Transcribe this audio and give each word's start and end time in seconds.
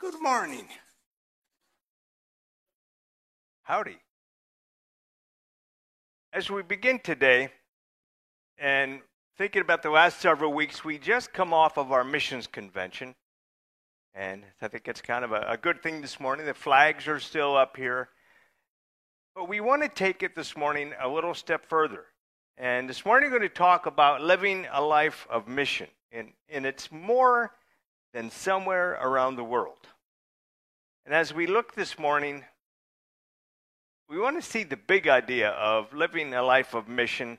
Good 0.00 0.22
morning. 0.22 0.68
Howdy. 3.64 3.98
As 6.32 6.48
we 6.48 6.62
begin 6.62 7.00
today 7.00 7.48
and 8.58 9.00
thinking 9.36 9.60
about 9.60 9.82
the 9.82 9.90
last 9.90 10.20
several 10.20 10.52
weeks, 10.52 10.84
we 10.84 10.98
just 10.98 11.32
come 11.32 11.52
off 11.52 11.76
of 11.76 11.90
our 11.90 12.04
missions 12.04 12.46
convention. 12.46 13.16
And 14.14 14.44
I 14.62 14.68
think 14.68 14.86
it's 14.86 15.02
kind 15.02 15.24
of 15.24 15.32
a, 15.32 15.44
a 15.48 15.56
good 15.56 15.82
thing 15.82 16.00
this 16.00 16.20
morning. 16.20 16.46
The 16.46 16.54
flags 16.54 17.08
are 17.08 17.18
still 17.18 17.56
up 17.56 17.76
here. 17.76 18.08
But 19.34 19.48
we 19.48 19.60
want 19.60 19.82
to 19.82 19.88
take 19.88 20.22
it 20.22 20.36
this 20.36 20.56
morning 20.56 20.92
a 21.02 21.08
little 21.08 21.34
step 21.34 21.66
further. 21.68 22.04
And 22.56 22.88
this 22.88 23.04
morning, 23.04 23.32
we're 23.32 23.38
going 23.38 23.50
to 23.50 23.54
talk 23.54 23.86
about 23.86 24.22
living 24.22 24.68
a 24.72 24.80
life 24.80 25.26
of 25.28 25.48
mission. 25.48 25.88
And, 26.12 26.34
and 26.48 26.64
it's 26.64 26.92
more 26.92 27.50
than 28.12 28.30
somewhere 28.30 28.92
around 29.00 29.36
the 29.36 29.44
world. 29.44 29.78
And 31.04 31.14
as 31.14 31.32
we 31.32 31.46
look 31.46 31.74
this 31.74 31.98
morning, 31.98 32.44
we 34.08 34.18
want 34.18 34.36
to 34.36 34.48
see 34.48 34.62
the 34.62 34.76
big 34.76 35.08
idea 35.08 35.50
of 35.50 35.92
living 35.92 36.32
a 36.34 36.42
life 36.42 36.74
of 36.74 36.88
mission. 36.88 37.38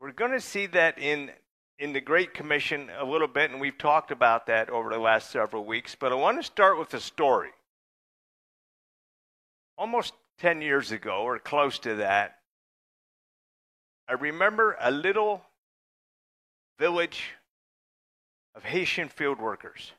We're 0.00 0.12
going 0.12 0.32
to 0.32 0.40
see 0.40 0.66
that 0.66 0.98
in, 0.98 1.30
in 1.78 1.92
the 1.92 2.00
Great 2.00 2.34
Commission 2.34 2.90
a 2.98 3.04
little 3.04 3.28
bit, 3.28 3.50
and 3.50 3.60
we've 3.60 3.76
talked 3.76 4.10
about 4.10 4.46
that 4.46 4.70
over 4.70 4.90
the 4.90 4.98
last 4.98 5.30
several 5.30 5.64
weeks. 5.64 5.94
But 5.94 6.12
I 6.12 6.14
want 6.14 6.38
to 6.38 6.42
start 6.42 6.78
with 6.78 6.92
a 6.94 7.00
story. 7.00 7.50
Almost 9.76 10.14
10 10.40 10.62
years 10.62 10.92
ago, 10.92 11.22
or 11.22 11.38
close 11.38 11.78
to 11.80 11.96
that, 11.96 12.38
I 14.08 14.14
remember 14.14 14.76
a 14.80 14.90
little 14.90 15.42
village 16.78 17.34
of 18.58 18.64
Haitian 18.64 19.08
field 19.08 19.38
workers 19.38 19.92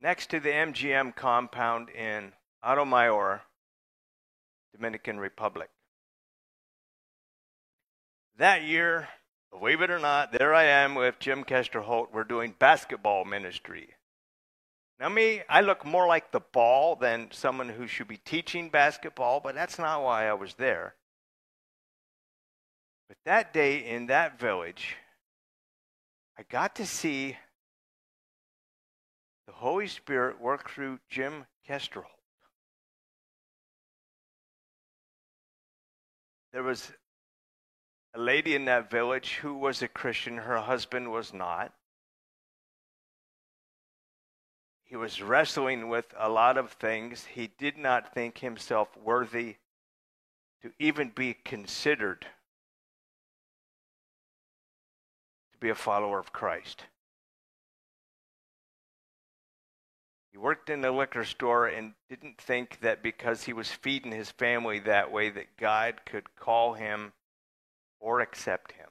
next 0.00 0.30
to 0.30 0.38
the 0.38 0.48
MGM 0.48 1.16
compound 1.16 1.90
in 1.90 2.30
Hato 2.62 2.84
Mayor, 2.84 3.42
Dominican 4.72 5.18
Republic. 5.18 5.70
That 8.38 8.62
year, 8.62 9.08
believe 9.50 9.80
it 9.80 9.90
or 9.90 9.98
not, 9.98 10.30
there 10.30 10.54
I 10.54 10.64
am 10.66 10.94
with 10.94 11.18
Jim 11.18 11.42
Kester 11.42 11.80
Holt. 11.80 12.10
We're 12.12 12.22
doing 12.22 12.54
basketball 12.60 13.24
ministry. 13.24 13.88
Now, 15.00 15.08
me, 15.08 15.42
I 15.48 15.62
look 15.62 15.84
more 15.84 16.06
like 16.06 16.30
the 16.30 16.38
ball 16.38 16.94
than 16.94 17.32
someone 17.32 17.70
who 17.70 17.88
should 17.88 18.06
be 18.06 18.18
teaching 18.18 18.68
basketball, 18.68 19.40
but 19.40 19.56
that's 19.56 19.80
not 19.80 20.04
why 20.04 20.28
I 20.28 20.34
was 20.34 20.54
there. 20.54 20.94
But 23.08 23.16
that 23.24 23.52
day 23.52 23.78
in 23.78 24.06
that 24.06 24.38
village, 24.38 24.96
I 26.38 26.42
got 26.48 26.76
to 26.76 26.86
see 26.86 27.36
the 29.46 29.52
Holy 29.52 29.86
Spirit 29.86 30.40
work 30.40 30.70
through 30.70 30.98
Jim 31.08 31.44
Kesterholt. 31.68 32.06
There 36.52 36.62
was 36.62 36.92
a 38.14 38.20
lady 38.20 38.54
in 38.54 38.66
that 38.66 38.90
village 38.90 39.36
who 39.36 39.54
was 39.54 39.82
a 39.82 39.88
Christian, 39.88 40.36
her 40.38 40.58
husband 40.60 41.10
was 41.10 41.32
not. 41.32 41.72
He 44.84 44.96
was 44.96 45.22
wrestling 45.22 45.88
with 45.88 46.12
a 46.18 46.28
lot 46.28 46.58
of 46.58 46.72
things. 46.72 47.24
He 47.24 47.46
did 47.58 47.78
not 47.78 48.12
think 48.12 48.38
himself 48.38 48.88
worthy 48.96 49.56
to 50.60 50.72
even 50.78 51.08
be 51.08 51.32
considered 51.32 52.26
be 55.62 55.70
a 55.70 55.74
follower 55.76 56.18
of 56.18 56.32
Christ. 56.32 56.84
He 60.32 60.38
worked 60.38 60.68
in 60.68 60.80
the 60.80 60.90
liquor 60.90 61.24
store 61.24 61.68
and 61.68 61.92
didn't 62.10 62.38
think 62.38 62.80
that 62.80 63.02
because 63.02 63.44
he 63.44 63.52
was 63.52 63.70
feeding 63.70 64.10
his 64.10 64.30
family 64.30 64.80
that 64.80 65.12
way 65.12 65.30
that 65.30 65.56
God 65.56 66.00
could 66.04 66.34
call 66.34 66.74
him 66.74 67.12
or 68.00 68.20
accept 68.20 68.72
him. 68.72 68.88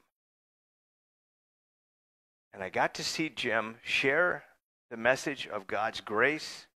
And 2.54 2.64
I 2.64 2.70
got 2.70 2.94
to 2.96 3.03
see 3.03 3.30
Jim 3.30 3.76
share 3.84 4.46
the 4.90 4.98
message 4.98 5.48
of 5.48 5.68
God's 5.68 6.00
grace 6.00 6.68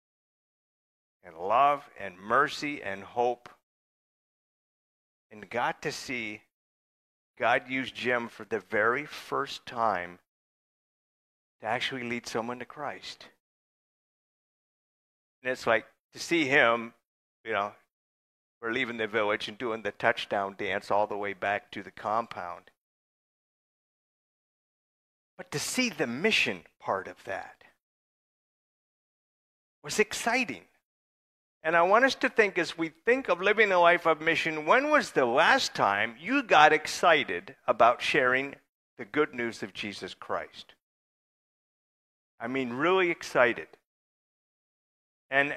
and 1.23 1.37
love 1.37 1.89
and 2.01 2.19
mercy 2.19 2.83
and 2.83 3.05
hope. 3.05 3.49
And 5.31 5.49
got 5.49 5.83
to 5.83 5.93
see 5.93 6.43
God 7.39 7.69
used 7.69 7.95
Jim 7.95 8.29
for 8.29 8.45
the 8.45 8.61
very 8.61 9.07
first 9.07 9.67
time 9.67 10.19
to 11.61 11.67
actually 11.67 12.05
lead 12.05 12.27
someone 12.27 12.59
to 12.61 12.65
Christ. 12.65 13.27
And 15.43 15.51
it's 15.51 15.67
like 15.67 15.87
to 16.13 16.19
see 16.19 16.47
him, 16.47 16.95
you 17.45 17.53
know, 17.53 17.73
we're 18.63 18.73
leaving 18.73 18.97
the 18.97 19.07
village 19.07 19.49
and 19.49 19.59
doing 19.59 19.83
the 19.83 19.93
touchdown 19.93 20.55
dance 20.57 20.91
all 20.91 21.07
the 21.07 21.17
way 21.17 21.33
back 21.35 21.71
to 21.73 21.83
the 21.83 21.91
compound. 21.91 22.71
But 25.37 25.51
to 25.51 25.59
see 25.59 25.91
the 25.91 26.07
mission 26.07 26.63
part 26.81 27.09
of 27.09 27.23
that 27.25 27.65
was 29.83 29.99
exciting. 29.99 30.63
And 31.65 31.75
I 31.75 31.83
want 31.83 32.05
us 32.05 32.15
to 32.17 32.29
think 32.29 32.59
as 32.59 32.77
we 32.77 32.91
think 33.07 33.31
of 33.31 33.41
living 33.41 33.73
a 33.73 33.81
life 33.81 34.05
of 34.05 34.21
mission, 34.21 34.67
when 34.67 34.91
was 34.91 35.13
the 35.13 35.25
last 35.25 35.75
time 35.75 36.15
you 36.21 36.43
got 36.43 36.75
excited 36.75 37.57
about 37.67 38.03
sharing 38.03 38.57
the 38.99 39.07
good 39.07 39.33
news 39.33 39.63
of 39.63 39.73
Jesus 39.73 40.13
Christ? 40.13 40.75
I 42.39 42.49
mean, 42.49 42.75
really 42.75 43.11
excited. 43.11 43.69
And 45.31 45.57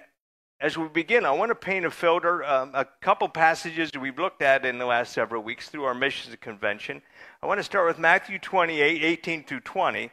as 0.61 0.77
we 0.77 0.87
begin, 0.87 1.25
I 1.25 1.31
want 1.31 1.49
to 1.49 1.55
paint 1.55 1.85
a 1.85 1.91
filter, 1.91 2.41
um, 2.45 2.71
a 2.73 2.85
couple 3.01 3.27
passages 3.27 3.91
we've 3.99 4.17
looked 4.17 4.41
at 4.41 4.65
in 4.65 4.77
the 4.77 4.85
last 4.85 5.11
several 5.11 5.43
weeks 5.43 5.67
through 5.67 5.83
our 5.83 5.93
missions 5.93 6.33
convention. 6.39 7.01
I 7.43 7.47
want 7.47 7.59
to 7.59 7.65
start 7.65 7.85
with 7.85 7.99
Matthew 7.99 8.39
28 8.39 9.03
18 9.03 9.43
through 9.43 9.59
20. 9.59 10.09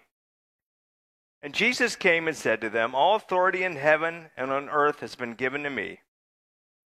And 1.45 1.53
Jesus 1.53 1.95
came 1.95 2.27
and 2.27 2.35
said 2.35 2.63
to 2.63 2.71
them, 2.71 2.95
All 2.95 3.17
authority 3.17 3.65
in 3.65 3.77
heaven 3.77 4.31
and 4.35 4.51
on 4.51 4.71
earth 4.71 5.01
has 5.01 5.15
been 5.15 5.35
given 5.35 5.63
to 5.65 5.71
me. 5.71 6.01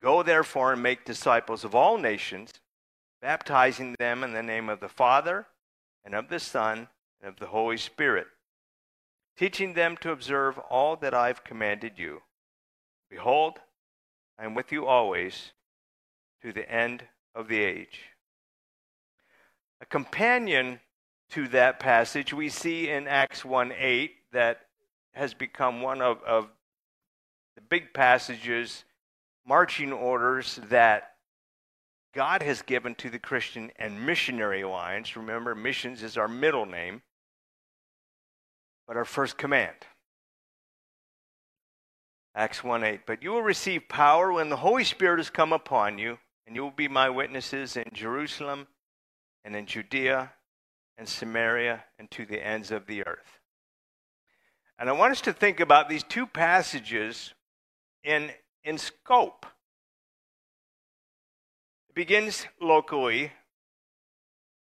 Go 0.02 0.24
therefore 0.24 0.72
and 0.72 0.82
make 0.82 1.04
disciples 1.04 1.62
of 1.62 1.72
all 1.72 1.96
nations, 1.96 2.54
baptizing 3.22 3.94
them 4.00 4.24
in 4.24 4.32
the 4.32 4.42
name 4.42 4.68
of 4.68 4.80
the 4.80 4.88
Father, 4.88 5.46
and 6.04 6.16
of 6.16 6.28
the 6.28 6.40
Son, 6.40 6.88
and 7.20 7.28
of 7.28 7.38
the 7.38 7.46
Holy 7.46 7.76
Spirit, 7.76 8.26
teaching 9.38 9.74
them 9.74 9.96
to 9.98 10.10
observe 10.10 10.58
all 10.58 10.96
that 10.96 11.14
I've 11.14 11.44
commanded 11.44 11.92
you. 11.96 12.20
Behold, 13.08 13.60
I 14.36 14.46
am 14.46 14.56
with 14.56 14.72
you 14.72 14.84
always 14.84 15.52
to 16.42 16.52
the 16.52 16.68
end 16.68 17.04
of 17.36 17.46
the 17.46 17.60
age. 17.60 18.00
A 19.80 19.86
companion 19.86 20.80
to 21.30 21.46
that 21.48 21.78
passage 21.78 22.34
we 22.34 22.48
see 22.48 22.90
in 22.90 23.06
Acts 23.06 23.44
1 23.44 23.72
8 23.78 24.16
that 24.32 24.60
has 25.12 25.34
become 25.34 25.82
one 25.82 26.00
of, 26.00 26.22
of 26.22 26.48
the 27.56 27.62
big 27.62 27.92
passages, 27.92 28.84
marching 29.46 29.92
orders 29.92 30.60
that 30.68 31.14
God 32.14 32.42
has 32.42 32.62
given 32.62 32.94
to 32.96 33.10
the 33.10 33.18
Christian 33.18 33.70
and 33.76 34.04
missionary 34.04 34.62
alliance. 34.62 35.16
Remember, 35.16 35.54
missions 35.54 36.02
is 36.02 36.16
our 36.16 36.28
middle 36.28 36.66
name, 36.66 37.02
but 38.86 38.96
our 38.96 39.04
first 39.04 39.38
command. 39.38 39.76
Acts 42.34 42.62
1 42.62 42.84
8. 42.84 43.00
But 43.06 43.22
you 43.22 43.30
will 43.30 43.42
receive 43.42 43.88
power 43.88 44.32
when 44.32 44.48
the 44.48 44.56
Holy 44.56 44.84
Spirit 44.84 45.18
has 45.18 45.30
come 45.30 45.52
upon 45.52 45.98
you, 45.98 46.18
and 46.47 46.56
you 46.56 46.62
will 46.62 46.70
be 46.70 46.88
my 46.88 47.10
witnesses 47.10 47.76
in 47.76 47.91
Jerusalem 47.92 48.66
and 49.44 49.54
in 49.54 49.66
Judea 49.66 50.32
and 50.97 51.08
Samaria 51.08 51.84
and 51.98 52.10
to 52.12 52.26
the 52.26 52.44
ends 52.44 52.70
of 52.70 52.86
the 52.86 53.06
earth. 53.06 53.39
And 54.80 54.88
I 54.88 54.92
want 54.92 55.12
us 55.12 55.20
to 55.22 55.34
think 55.34 55.60
about 55.60 55.91
these 55.91 56.03
two 56.03 56.27
passages 56.27 57.34
in, 58.03 58.30
in 58.65 58.78
scope. 58.78 59.44
It 61.91 61.94
begins 61.94 62.47
locally, 62.62 63.30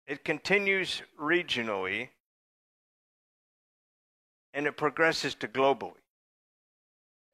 it 0.08 0.24
continues 0.24 1.02
regionally, 1.20 2.08
and 4.54 4.66
it 4.66 4.78
progresses 4.78 5.36
to 5.36 5.48
globally. 5.50 5.92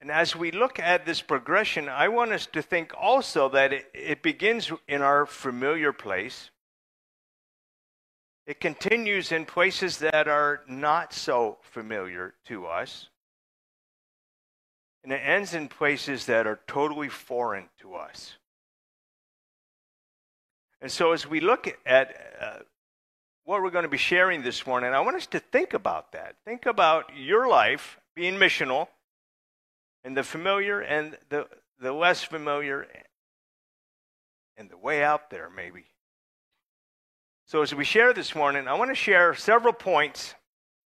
And 0.01 0.09
as 0.09 0.35
we 0.35 0.49
look 0.49 0.79
at 0.79 1.05
this 1.05 1.21
progression, 1.21 1.87
I 1.87 2.07
want 2.07 2.31
us 2.31 2.47
to 2.47 2.63
think 2.63 2.91
also 2.99 3.49
that 3.49 3.71
it, 3.71 3.85
it, 3.93 4.23
begins 4.23 4.71
in 4.87 5.03
our 5.03 5.27
familiar 5.27 5.93
place. 5.93 6.49
It 8.45 8.59
continues 8.59 9.31
in 9.31 9.45
places 9.45 9.99
that 9.99 10.27
are 10.27 10.61
not 10.67 11.13
so 11.13 11.57
familiar 11.61 12.33
to 12.47 12.65
us. 12.65 13.09
And 15.03 15.13
it 15.13 15.21
ends 15.23 15.53
in 15.53 15.67
places 15.69 16.25
that 16.25 16.45
are 16.45 16.59
totally 16.67 17.09
foreign 17.09 17.69
to 17.79 17.95
us. 17.95 18.35
And 20.81 20.91
so, 20.91 21.13
as 21.13 21.25
we 21.25 21.39
look 21.39 21.73
at 21.85 22.15
uh, 22.41 22.59
what 23.45 23.61
we're 23.61 23.69
going 23.69 23.83
to 23.83 23.89
be 23.89 23.97
sharing 23.97 24.43
this 24.43 24.67
morning, 24.67 24.93
I 24.93 24.99
want 24.99 25.15
us 25.15 25.27
to 25.27 25.39
think 25.39 25.73
about 25.73 26.11
that. 26.11 26.35
Think 26.45 26.65
about 26.65 27.11
your 27.15 27.47
life 27.47 27.99
being 28.15 28.35
missional, 28.35 28.87
and 30.03 30.15
the 30.15 30.23
familiar 30.23 30.81
and 30.81 31.17
the, 31.29 31.47
the 31.79 31.93
less 31.93 32.23
familiar, 32.23 32.85
and 34.57 34.69
the 34.69 34.77
way 34.77 35.03
out 35.03 35.29
there, 35.29 35.49
maybe. 35.49 35.85
So, 37.45 37.61
as 37.61 37.75
we 37.75 37.83
share 37.83 38.13
this 38.13 38.35
morning, 38.35 38.69
I 38.69 38.73
want 38.73 38.89
to 38.89 38.95
share 38.95 39.35
several 39.35 39.73
points 39.73 40.33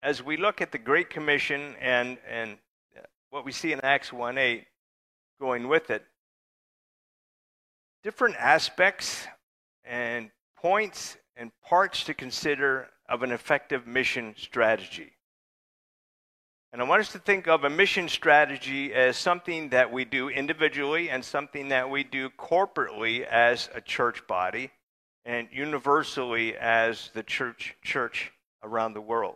as 0.01 0.24
we 0.24 0.38
look 0.38 0.59
at 0.59 0.71
the 0.71 0.80
Great 0.80 1.09
Commission 1.09 1.75
and, 1.80 2.18
and 2.27 2.57
what 3.30 3.45
we 3.45 3.51
see 3.51 3.74
in 3.74 3.80
Acts 3.81 4.12
1 4.12 4.39
8 4.39 4.65
going 5.39 5.68
with 5.68 5.92
it. 5.92 6.04
Different 8.04 8.36
aspects 8.38 9.27
and 9.86 10.31
points 10.57 11.18
and 11.36 11.51
parts 11.63 12.04
to 12.06 12.15
consider 12.15 12.88
of 13.07 13.21
an 13.21 13.31
effective 13.31 13.86
mission 13.86 14.33
strategy. 14.36 15.13
And 16.74 16.81
I 16.81 16.86
want 16.86 17.01
us 17.01 17.12
to 17.12 17.19
think 17.19 17.48
of 17.48 17.63
a 17.63 17.69
mission 17.69 18.10
strategy 18.10 18.94
as 18.95 19.15
something 19.15 19.69
that 19.69 19.92
we 19.92 20.06
do 20.06 20.27
individually 20.27 21.12
and 21.12 21.24
something 21.24 21.69
that 21.69 21.89
we 21.89 22.03
do 22.03 22.30
corporately 22.31 23.25
as 23.25 23.69
a 23.75 23.80
church 23.80 24.25
body 24.27 24.71
and 25.27 25.50
universally 25.51 26.56
as 26.57 27.12
the 27.13 27.21
church 27.21 27.75
church 27.83 28.31
around 28.63 28.94
the 28.94 29.01
world. 29.01 29.35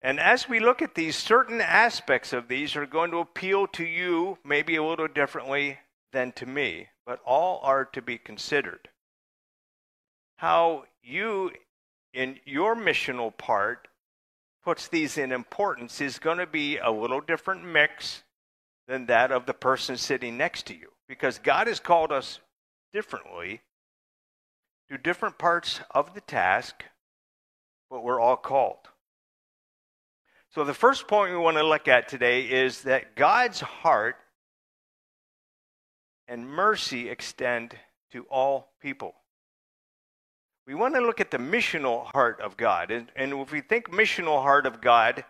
And 0.00 0.18
as 0.18 0.48
we 0.48 0.60
look 0.60 0.80
at 0.80 0.94
these, 0.94 1.14
certain 1.14 1.60
aspects 1.60 2.32
of 2.32 2.48
these 2.48 2.74
are 2.74 2.86
going 2.86 3.10
to 3.10 3.18
appeal 3.18 3.66
to 3.68 3.84
you 3.84 4.38
maybe 4.44 4.76
a 4.76 4.82
little 4.82 5.08
differently 5.08 5.78
than 6.12 6.32
to 6.32 6.46
me, 6.46 6.86
but 7.04 7.20
all 7.26 7.60
are 7.62 7.84
to 7.84 8.00
be 8.00 8.16
considered. 8.16 8.88
How 10.36 10.84
you, 11.02 11.50
in 12.14 12.38
your 12.46 12.74
missional 12.74 13.36
part, 13.36 13.88
puts 14.64 14.88
these 14.88 15.18
in 15.18 15.32
importance 15.32 16.00
is 16.00 16.18
going 16.18 16.38
to 16.38 16.46
be 16.46 16.78
a 16.78 16.90
little 16.90 17.20
different 17.20 17.64
mix 17.64 18.22
than 18.86 19.06
that 19.06 19.32
of 19.32 19.44
the 19.44 19.52
person 19.52 19.98
sitting 19.98 20.38
next 20.38 20.66
to 20.66 20.74
you, 20.74 20.92
because 21.08 21.38
God 21.38 21.66
has 21.66 21.80
called 21.80 22.12
us 22.12 22.38
differently 22.92 23.60
do 24.88 24.96
different 24.96 25.38
parts 25.38 25.80
of 25.90 26.14
the 26.14 26.20
task, 26.20 26.84
but 27.90 28.02
we're 28.02 28.20
all 28.20 28.36
called. 28.36 28.88
So, 30.50 30.64
the 30.64 30.74
first 30.74 31.08
point 31.08 31.30
we 31.30 31.38
want 31.38 31.58
to 31.58 31.62
look 31.62 31.88
at 31.88 32.08
today 32.08 32.42
is 32.42 32.82
that 32.82 33.14
God's 33.14 33.60
heart 33.60 34.16
and 36.26 36.48
mercy 36.48 37.08
extend 37.08 37.74
to 38.12 38.24
all 38.30 38.72
people. 38.80 39.14
We 40.66 40.74
want 40.74 40.94
to 40.94 41.00
look 41.00 41.20
at 41.20 41.30
the 41.30 41.38
missional 41.38 42.04
heart 42.06 42.40
of 42.40 42.56
God. 42.56 42.90
And, 42.90 43.10
and 43.16 43.32
if 43.32 43.52
we 43.52 43.60
think 43.60 43.90
missional 43.90 44.42
heart 44.42 44.66
of 44.66 44.80
God, 44.80 45.24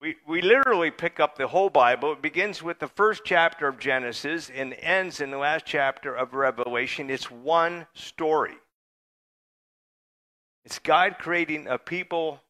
we, 0.00 0.16
we 0.26 0.42
literally 0.42 0.90
pick 0.90 1.20
up 1.20 1.36
the 1.36 1.48
whole 1.48 1.70
Bible. 1.70 2.12
It 2.12 2.22
begins 2.22 2.62
with 2.62 2.78
the 2.78 2.88
first 2.88 3.22
chapter 3.24 3.66
of 3.66 3.78
Genesis 3.78 4.50
and 4.54 4.74
ends 4.74 5.20
in 5.20 5.30
the 5.30 5.38
last 5.38 5.64
chapter 5.64 6.14
of 6.14 6.34
Revelation. 6.34 7.08
It's 7.08 7.30
one 7.30 7.86
story. 7.94 8.56
It's 10.64 10.78
God 10.78 11.16
creating 11.18 11.66
a 11.68 11.78
people 11.78 12.40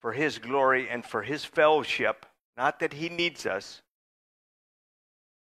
for 0.00 0.12
His 0.12 0.38
glory 0.38 0.88
and 0.90 1.04
for 1.04 1.22
His 1.22 1.44
fellowship. 1.44 2.26
Not 2.56 2.80
that 2.80 2.92
He 2.92 3.08
needs 3.08 3.46
us, 3.46 3.80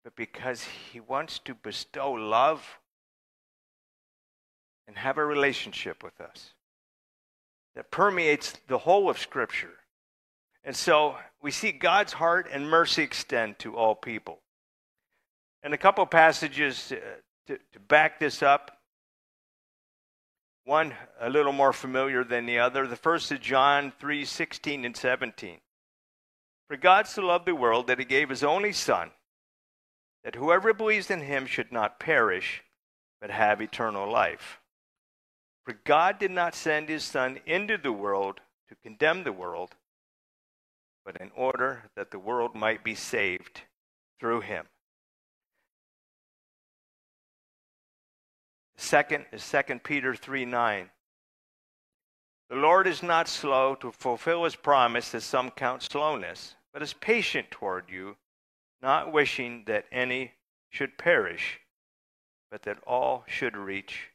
but 0.03 0.17
because 0.17 0.65
He 0.93 0.99
wants 0.99 1.39
to 1.41 1.55
bestow 1.55 2.13
love 2.13 2.81
and 4.89 4.97
have 4.97 5.19
a 5.19 5.25
relationship 5.25 6.03
with 6.03 6.21
us 6.21 6.55
that 7.77 7.91
permeates 7.91 8.55
the 8.67 8.79
whole 8.79 9.09
of 9.09 9.19
Scripture. 9.19 9.75
And 10.67 10.75
so 10.75 11.15
we 11.41 11.53
see 11.53 11.71
God's 11.71 12.13
heart 12.13 12.49
and 12.51 12.69
mercy 12.69 13.05
extend 13.05 13.61
to 13.61 13.77
all 13.77 13.95
people. 13.95 14.41
And 15.63 15.73
a 15.73 15.79
couple 15.79 16.05
passages 16.07 16.89
to, 16.89 17.01
to, 17.47 17.59
to 17.73 17.81
back 17.81 18.19
this 18.19 18.43
up. 18.43 18.73
One 20.65 20.93
a 21.21 21.31
little 21.31 21.53
more 21.53 21.73
familiar 21.73 22.25
than 22.25 22.47
the 22.47 22.59
other. 22.59 22.89
The 22.89 22.97
first 22.97 23.31
is 23.31 23.39
John 23.39 23.93
3 24.01 24.25
16 24.25 24.85
and 24.85 24.97
17. 24.97 25.59
For 26.67 26.77
God 26.77 27.07
so 27.07 27.23
loved 27.23 27.47
the 27.47 27.55
world 27.55 27.87
that 27.87 28.01
he 28.01 28.05
gave 28.05 28.29
his 28.29 28.43
only 28.43 28.73
Son, 28.73 29.13
that 30.25 30.35
whoever 30.35 30.75
believes 30.75 31.13
in 31.13 31.21
him 31.21 31.47
should 31.47 31.71
not 31.71 32.01
perish, 32.01 32.65
but 33.21 33.31
have 33.31 33.61
eternal 33.61 34.11
life. 34.11 34.59
For 35.65 35.75
God 35.85 36.19
did 36.19 36.33
not 36.33 36.57
send 36.57 36.89
his 36.89 37.05
Son 37.05 37.39
into 37.47 37.79
the 37.79 37.93
world 37.93 38.41
to 38.69 38.75
condemn 38.75 39.23
the 39.23 39.33
world 39.33 39.77
but 41.07 41.17
in 41.21 41.31
order 41.37 41.85
that 41.95 42.11
the 42.11 42.19
world 42.19 42.57
might 42.57 42.83
be 42.83 42.97
saved 42.97 43.63
through 44.19 44.41
him. 44.41 44.67
Second 48.77 49.25
is 49.33 49.49
2 49.49 49.79
Peter 49.79 50.17
3 50.17 50.45
9. 50.45 50.91
The 52.51 52.57
Lord 52.57 52.87
is 52.87 53.03
not 53.03 53.29
slow 53.29 53.77
to 53.77 53.93
fulfill 53.93 54.45
his 54.45 54.57
promise, 54.57 55.15
as 55.15 55.25
some 55.25 55.51
count 55.51 55.83
slowness, 55.83 56.57
but 56.73 56.83
is 56.83 56.93
patient 56.93 57.51
toward 57.51 57.89
you, 57.89 58.17
not 58.83 59.13
wishing 59.13 59.65
that 59.67 59.87
any 59.91 60.33
should 60.71 60.99
perish, 60.99 61.61
but 62.51 62.63
that 62.63 62.79
all 62.87 63.25
should 63.27 63.57
reach 63.57 64.11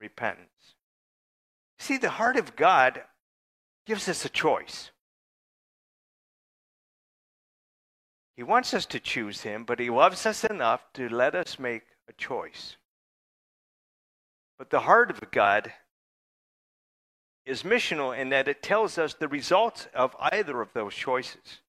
repentance. 0.00 0.74
See, 1.78 1.98
the 1.98 2.10
heart 2.10 2.36
of 2.36 2.56
God 2.56 3.02
gives 3.84 4.08
us 4.08 4.24
a 4.24 4.28
choice. 4.28 4.90
He 8.36 8.42
wants 8.42 8.74
us 8.74 8.84
to 8.86 9.00
choose 9.00 9.42
Him, 9.42 9.64
but 9.64 9.80
He 9.80 9.88
loves 9.88 10.26
us 10.26 10.44
enough 10.44 10.82
to 10.94 11.08
let 11.08 11.34
us 11.34 11.58
make 11.58 11.82
a 12.06 12.12
choice. 12.12 12.76
But 14.58 14.70
the 14.70 14.80
heart 14.80 15.10
of 15.10 15.30
God 15.30 15.72
is 17.46 17.62
missional 17.62 18.16
in 18.16 18.28
that 18.30 18.48
it 18.48 18.62
tells 18.62 18.98
us 18.98 19.14
the 19.14 19.28
results 19.28 19.88
of 19.94 20.14
either 20.20 20.60
of 20.60 20.72
those 20.74 20.94
choices. 20.94 21.60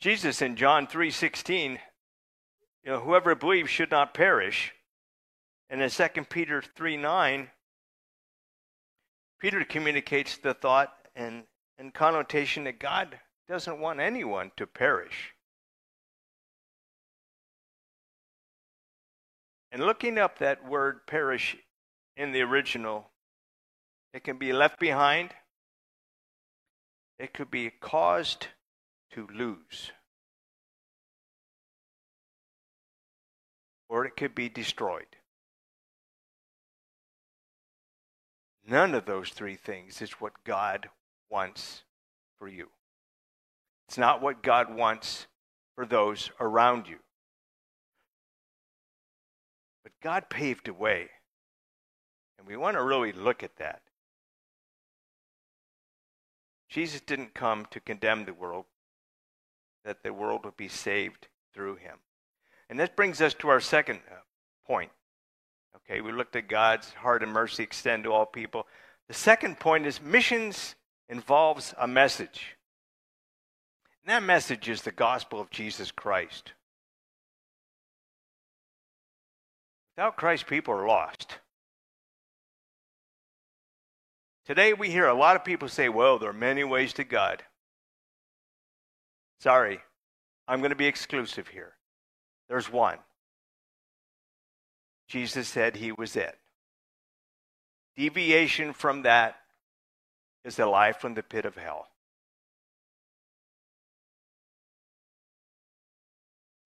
Jesus 0.00 0.42
in 0.42 0.56
John 0.56 0.86
3:16, 0.86 1.78
you 2.82 2.90
know, 2.90 3.00
whoever 3.00 3.34
believes 3.34 3.70
should 3.70 3.90
not 3.90 4.14
perish. 4.14 4.72
And 5.68 5.80
in 5.80 5.90
2 5.90 6.28
Peter 6.28 6.60
3:9, 6.60 7.50
Peter 9.38 9.64
communicates 9.64 10.38
the 10.38 10.54
thought 10.54 11.08
and, 11.14 11.46
and 11.78 11.92
connotation 11.92 12.64
that 12.64 12.78
God 12.78 13.20
doesn't 13.48 13.80
want 13.80 14.00
anyone 14.00 14.50
to 14.56 14.66
perish. 14.66 15.32
And 19.70 19.84
looking 19.84 20.18
up 20.18 20.38
that 20.38 20.68
word 20.68 21.06
perish 21.06 21.56
in 22.16 22.32
the 22.32 22.42
original, 22.42 23.10
it 24.14 24.24
can 24.24 24.38
be 24.38 24.52
left 24.52 24.80
behind, 24.80 25.30
it 27.18 27.34
could 27.34 27.50
be 27.50 27.70
caused 27.70 28.48
to 29.12 29.26
lose, 29.34 29.92
or 33.88 34.06
it 34.06 34.16
could 34.16 34.34
be 34.34 34.48
destroyed. 34.48 35.04
None 38.68 38.94
of 38.94 39.04
those 39.04 39.28
three 39.28 39.56
things 39.56 40.02
is 40.02 40.12
what 40.12 40.42
God 40.44 40.88
wants 41.30 41.84
for 42.38 42.48
you. 42.48 42.68
It's 43.88 43.98
not 43.98 44.20
what 44.20 44.42
God 44.42 44.74
wants 44.74 45.26
for 45.74 45.86
those 45.86 46.30
around 46.40 46.88
you. 46.88 46.98
But 49.82 49.92
God 50.02 50.28
paved 50.28 50.68
a 50.68 50.74
way. 50.74 51.10
And 52.38 52.46
we 52.46 52.56
want 52.56 52.76
to 52.76 52.82
really 52.82 53.12
look 53.12 53.42
at 53.42 53.56
that. 53.56 53.82
Jesus 56.68 57.00
didn't 57.00 57.34
come 57.34 57.66
to 57.70 57.80
condemn 57.80 58.24
the 58.24 58.34
world, 58.34 58.64
that 59.84 60.02
the 60.02 60.12
world 60.12 60.44
would 60.44 60.56
be 60.56 60.68
saved 60.68 61.28
through 61.54 61.76
him. 61.76 61.98
And 62.68 62.78
this 62.78 62.90
brings 62.94 63.20
us 63.20 63.34
to 63.34 63.48
our 63.48 63.60
second 63.60 64.00
uh, 64.10 64.16
point. 64.66 64.90
Okay, 65.76 66.00
we 66.00 66.10
looked 66.10 66.34
at 66.34 66.48
God's 66.48 66.92
heart 66.94 67.22
and 67.22 67.32
mercy 67.32 67.62
extend 67.62 68.04
to 68.04 68.12
all 68.12 68.26
people. 68.26 68.66
The 69.06 69.14
second 69.14 69.60
point 69.60 69.86
is 69.86 70.02
missions 70.02 70.74
involves 71.08 71.74
a 71.78 71.86
message. 71.86 72.55
And 74.06 74.12
that 74.12 74.22
message 74.22 74.68
is 74.68 74.82
the 74.82 74.92
gospel 74.92 75.40
of 75.40 75.50
Jesus 75.50 75.90
Christ. 75.90 76.52
Without 79.96 80.16
Christ, 80.16 80.46
people 80.46 80.74
are 80.74 80.86
lost. 80.86 81.38
Today, 84.46 84.74
we 84.74 84.90
hear 84.90 85.08
a 85.08 85.14
lot 85.14 85.34
of 85.34 85.44
people 85.44 85.68
say, 85.68 85.88
well, 85.88 86.20
there 86.20 86.30
are 86.30 86.34
many 86.34 86.62
ways 86.62 86.92
to 86.92 87.04
God. 87.04 87.42
Sorry, 89.40 89.80
I'm 90.46 90.60
going 90.60 90.70
to 90.70 90.76
be 90.76 90.86
exclusive 90.86 91.48
here. 91.48 91.72
There's 92.48 92.70
one. 92.70 92.98
Jesus 95.08 95.48
said 95.48 95.74
he 95.74 95.90
was 95.90 96.14
it. 96.14 96.38
Deviation 97.96 98.72
from 98.72 99.02
that 99.02 99.34
is 100.44 100.60
alive 100.60 100.98
from 100.98 101.14
the 101.14 101.24
pit 101.24 101.44
of 101.44 101.56
hell. 101.56 101.88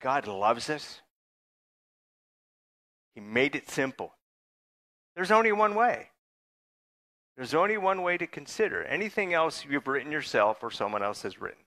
God 0.01 0.27
loves 0.27 0.71
us. 0.71 1.01
He 3.15 3.21
made 3.21 3.55
it 3.55 3.69
simple. 3.71 4.15
There's 5.15 5.31
only 5.31 5.53
one 5.53 5.75
way. 5.75 6.09
There's 7.37 7.55
only 7.55 7.77
one 7.77 8.03
way 8.03 8.17
to 8.19 8.27
consider. 8.27 8.83
Anything 8.85 9.35
else 9.35 9.65
you've 9.69 9.87
written 9.87 10.13
yourself 10.13 10.63
or 10.63 10.71
someone 10.71 11.03
else 11.03 11.23
has 11.23 11.41
written. 11.41 11.65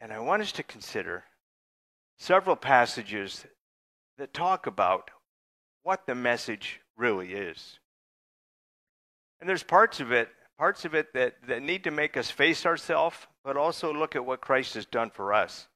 And 0.00 0.12
I 0.12 0.18
want 0.18 0.42
us 0.42 0.52
to 0.52 0.62
consider 0.62 1.24
several 2.18 2.56
passages 2.56 3.46
that 4.16 4.32
talk 4.32 4.66
about 4.66 5.10
what 5.82 6.06
the 6.06 6.14
message 6.14 6.80
really 6.96 7.32
is. 7.32 7.78
And 9.40 9.48
there's 9.48 9.62
parts 9.62 10.00
of 10.00 10.12
it, 10.12 10.28
parts 10.60 10.84
of 10.84 10.94
it 10.94 11.14
that, 11.14 11.36
that 11.48 11.62
need 11.62 11.82
to 11.82 11.90
make 11.90 12.18
us 12.18 12.30
face 12.30 12.66
ourselves, 12.66 13.16
but 13.42 13.56
also 13.56 13.94
look 13.94 14.14
at 14.14 14.26
what 14.26 14.42
Christ 14.42 14.74
has 14.74 14.84
done 14.84 15.08
for 15.08 15.32
us. 15.32 15.68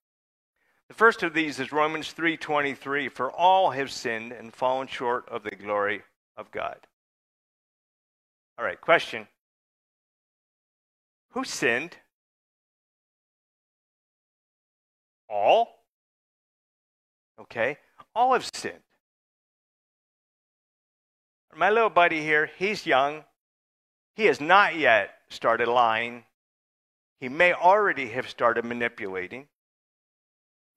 The 0.88 0.94
first 0.94 1.22
of 1.22 1.32
these 1.32 1.58
is 1.58 1.72
Romans 1.72 2.12
3:23, 2.12 3.08
for 3.08 3.32
all 3.32 3.70
have 3.70 3.90
sinned 3.90 4.32
and 4.32 4.52
fallen 4.52 4.86
short 4.86 5.26
of 5.30 5.42
the 5.42 5.56
glory 5.56 6.02
of 6.36 6.50
God. 6.50 6.76
All 8.58 8.64
right, 8.66 8.78
question. 8.78 9.26
Who 11.30 11.44
sinned? 11.44 11.96
All? 15.30 15.82
Okay? 17.40 17.78
All 18.14 18.34
have 18.34 18.50
sinned. 18.52 18.84
My 21.56 21.70
little 21.70 21.88
buddy 21.88 22.20
here, 22.20 22.50
he's 22.58 22.84
young. 22.84 23.24
He 24.14 24.26
has 24.26 24.40
not 24.40 24.76
yet 24.76 25.11
started 25.28 25.68
lying. 25.68 26.25
He 27.21 27.28
may 27.28 27.52
already 27.52 28.09
have 28.11 28.28
started 28.28 28.64
manipulating. 28.64 29.49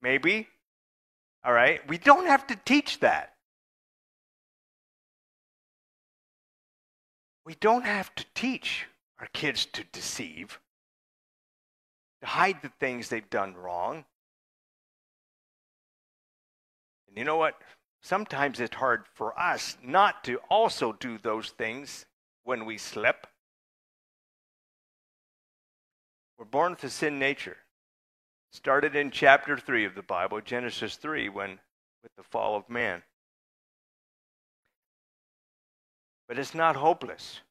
Maybe. 0.02 0.48
All 1.44 1.52
right? 1.52 1.86
We 1.88 1.98
don't 1.98 2.26
have 2.26 2.46
to 2.48 2.56
teach 2.56 3.00
that. 3.00 3.34
We 7.44 7.54
don't 7.54 7.84
have 7.84 8.14
to 8.16 8.26
teach 8.34 8.86
our 9.20 9.28
kids 9.32 9.66
to 9.66 9.84
deceive, 9.84 10.60
to 12.20 12.26
hide 12.26 12.60
the 12.60 12.70
things 12.78 13.08
they've 13.08 13.30
done 13.30 13.54
wrong. 13.54 14.04
And 17.08 17.16
you 17.16 17.24
know 17.24 17.38
what? 17.38 17.54
Sometimes 18.02 18.60
it's 18.60 18.76
hard 18.76 19.04
for 19.14 19.38
us 19.40 19.78
not 19.82 20.24
to 20.24 20.38
also 20.50 20.92
do 20.92 21.16
those 21.16 21.48
things 21.50 22.04
when 22.48 22.64
we 22.64 22.78
slip. 22.78 23.26
We're 26.38 26.46
born 26.46 26.72
with 26.72 26.84
a 26.84 26.88
sin 26.88 27.18
nature. 27.18 27.58
Started 28.52 28.96
in 28.96 29.10
chapter 29.10 29.58
3 29.58 29.84
of 29.84 29.94
the 29.94 30.02
Bible, 30.02 30.40
Genesis 30.40 30.96
3, 30.96 31.28
when 31.28 31.58
with 32.02 32.16
the 32.16 32.22
fall 32.22 32.56
of 32.56 32.70
man. 32.70 33.02
But 36.26 36.38
it's 36.38 36.54
not 36.54 36.74
hopeless. 36.74 37.42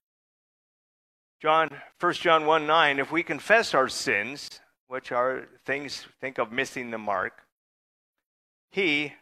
John 1.43 1.69
1 1.99 2.13
John 2.13 2.47
1 2.47 2.65
9, 2.65 2.97
if 2.97 3.11
we 3.11 3.21
confess 3.21 3.75
our 3.75 3.89
sins, 3.89 4.61
which 4.87 5.11
are 5.11 5.47
things 5.63 6.07
think 6.19 6.39
of 6.39 6.51
missing 6.51 6.89
the 6.89 6.97
mark, 6.97 7.43
he 8.71 9.13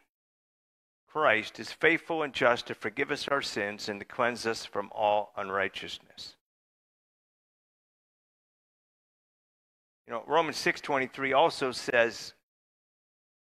Christ 1.16 1.62
is 1.62 1.72
faithful 1.72 2.24
and 2.24 2.34
just 2.34 2.68
to 2.68 2.76
forgive 2.76 3.10
us 3.10 3.30
our 3.30 3.42
sins 3.42 3.88
and 3.88 4.02
to 4.02 4.06
cleanse 4.06 4.46
us 4.46 4.66
from 4.66 4.92
all 4.94 5.32
unrighteousness. 5.38 6.36
You 10.06 10.14
know, 10.14 10.26
Romans 10.28 10.58
6:23 10.58 11.32
also 11.32 11.72
says, 11.72 12.34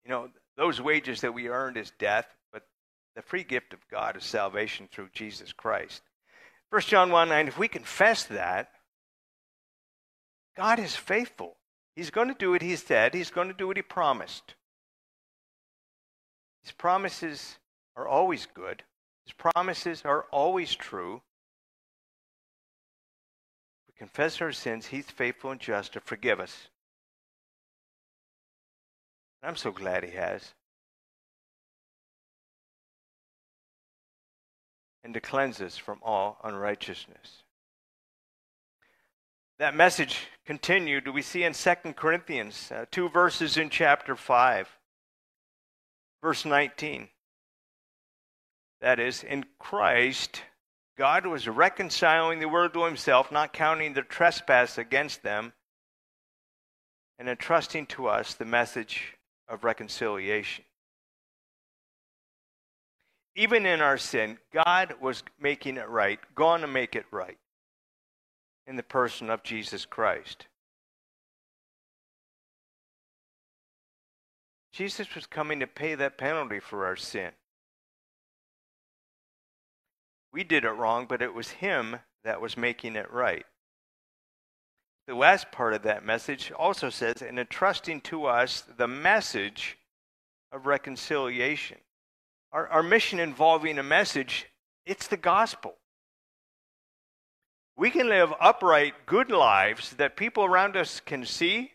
you 0.05 0.11
know, 0.11 0.29
those 0.57 0.81
wages 0.81 1.21
that 1.21 1.35
we 1.35 1.49
earned 1.51 1.77
is 1.77 1.93
death, 2.01 2.27
but 2.53 2.65
the 3.15 3.23
free 3.23 3.45
gift 3.45 3.73
of 3.73 3.87
God 3.87 4.17
is 4.17 4.25
salvation 4.25 4.89
through 4.91 5.11
Jesus 5.13 5.53
Christ. 5.53 6.03
1 6.71 6.83
John 6.83 7.13
1 7.13 7.29
9, 7.29 7.47
if 7.47 7.59
we 7.59 7.69
confess 7.69 8.25
that, 8.25 8.73
God 10.57 10.81
is 10.81 10.97
faithful. 10.97 11.59
He's 11.95 12.11
going 12.11 12.27
to 12.27 12.35
do 12.35 12.51
what 12.51 12.63
he 12.63 12.75
said, 12.75 13.15
he's 13.15 13.31
going 13.31 13.47
to 13.47 13.55
do 13.55 13.69
what 13.69 13.77
he 13.77 13.83
promised. 13.83 14.57
His 16.63 16.73
promises 16.73 17.59
are 17.97 18.07
always 18.07 18.47
good. 18.47 18.85
His 19.25 19.33
promises 19.33 20.03
are 20.05 20.27
always 20.31 20.75
true. 20.75 21.23
We 23.89 23.95
confess 23.97 24.41
our 24.41 24.53
sins, 24.53 24.87
He's 24.87 25.11
faithful 25.11 25.51
and 25.51 25.61
just 25.61 25.93
to 25.95 26.01
forgive 26.01 26.41
us. 26.41 26.69
I'm 29.43 29.57
so 29.57 29.73
glad 29.73 30.05
He 30.05 30.13
has. 30.13 30.55
And 35.05 35.15
to 35.15 35.21
cleanse 35.21 35.61
us 35.61 35.77
from 35.77 35.99
all 36.03 36.39
unrighteousness. 36.45 37.43
That 39.59 39.75
message 39.75 40.29
continued, 40.47 41.09
we 41.09 41.23
see 41.23 41.43
in 41.43 41.53
2 41.53 41.75
Corinthians, 41.95 42.71
uh, 42.73 42.85
two 42.91 43.09
verses 43.09 43.57
in 43.57 43.69
chapter 43.69 44.15
5. 44.15 44.69
Verse 46.23 46.45
19. 46.45 47.09
That 48.81 48.99
is, 48.99 49.23
in 49.23 49.45
Christ, 49.59 50.43
God 50.97 51.27
was 51.27 51.49
reconciling 51.49 52.41
the 52.41 52.49
world 52.49 52.75
to 52.75 52.85
himself, 52.85 53.33
not 53.33 53.53
counting 53.53 53.93
the 53.93 54.03
trespass 54.03 54.79
against 54.79 55.23
them, 55.23 55.53
and 57.19 57.29
entrusting 57.29 57.87
to 57.87 58.09
us 58.09 58.35
the 58.35 58.45
message 58.45 59.15
of 59.49 59.65
reconciliation. 59.65 60.65
Even 63.35 63.65
in 63.65 63.81
our 63.81 63.99
sin, 63.99 64.39
God 64.53 64.95
was 65.01 65.23
making 65.41 65.77
it 65.77 65.89
right, 65.89 66.21
going 66.35 66.61
to 66.61 66.67
make 66.67 66.95
it 66.95 67.07
right 67.11 67.39
in 68.67 68.77
the 68.77 68.83
person 68.83 69.31
of 69.31 69.43
Jesus 69.43 69.87
Christ. 69.87 70.47
Jesus 74.73 75.15
was 75.15 75.27
coming 75.27 75.61
to 75.61 75.67
pay 75.67 75.95
that 75.95 76.17
penalty 76.17 76.59
for 76.59 76.87
our 76.87 76.97
sin. 76.97 77.31
We 80.33 80.45
did 80.45 80.65
it 80.65 80.71
wrong, 80.71 81.07
but 81.07 81.21
it 81.21 81.35
was 81.35 81.51
Him 81.51 81.97
that 82.25 82.41
was 82.41 82.57
making 82.57 82.97
it 82.97 83.13
right. 83.13 83.45
The 85.07 85.15
last 85.15 85.53
part 85.53 85.75
of 85.75 85.83
that 85.83 86.05
message 86.05 86.51
also 86.53 86.89
says, 86.89 87.21
in 87.21 87.39
entrusting 87.39 88.01
to 88.03 88.25
us 88.27 88.63
the 88.77 88.89
message 88.89 89.77
of 90.53 90.67
reconciliation. 90.67 91.79
Our, 92.53 92.69
our 92.69 92.83
mission 92.83 93.19
involving 93.19 93.79
a 93.79 93.83
message, 93.83 94.47
it's 94.87 95.09
the 95.09 95.17
gospel. 95.17 95.75
We 97.77 97.91
can 97.91 98.09
live 98.09 98.33
upright, 98.41 98.95
good 99.07 99.31
lives 99.31 99.91
that 99.95 100.17
people 100.17 100.45
around 100.45 100.77
us 100.77 101.01
can 101.01 101.27
see 101.27 101.72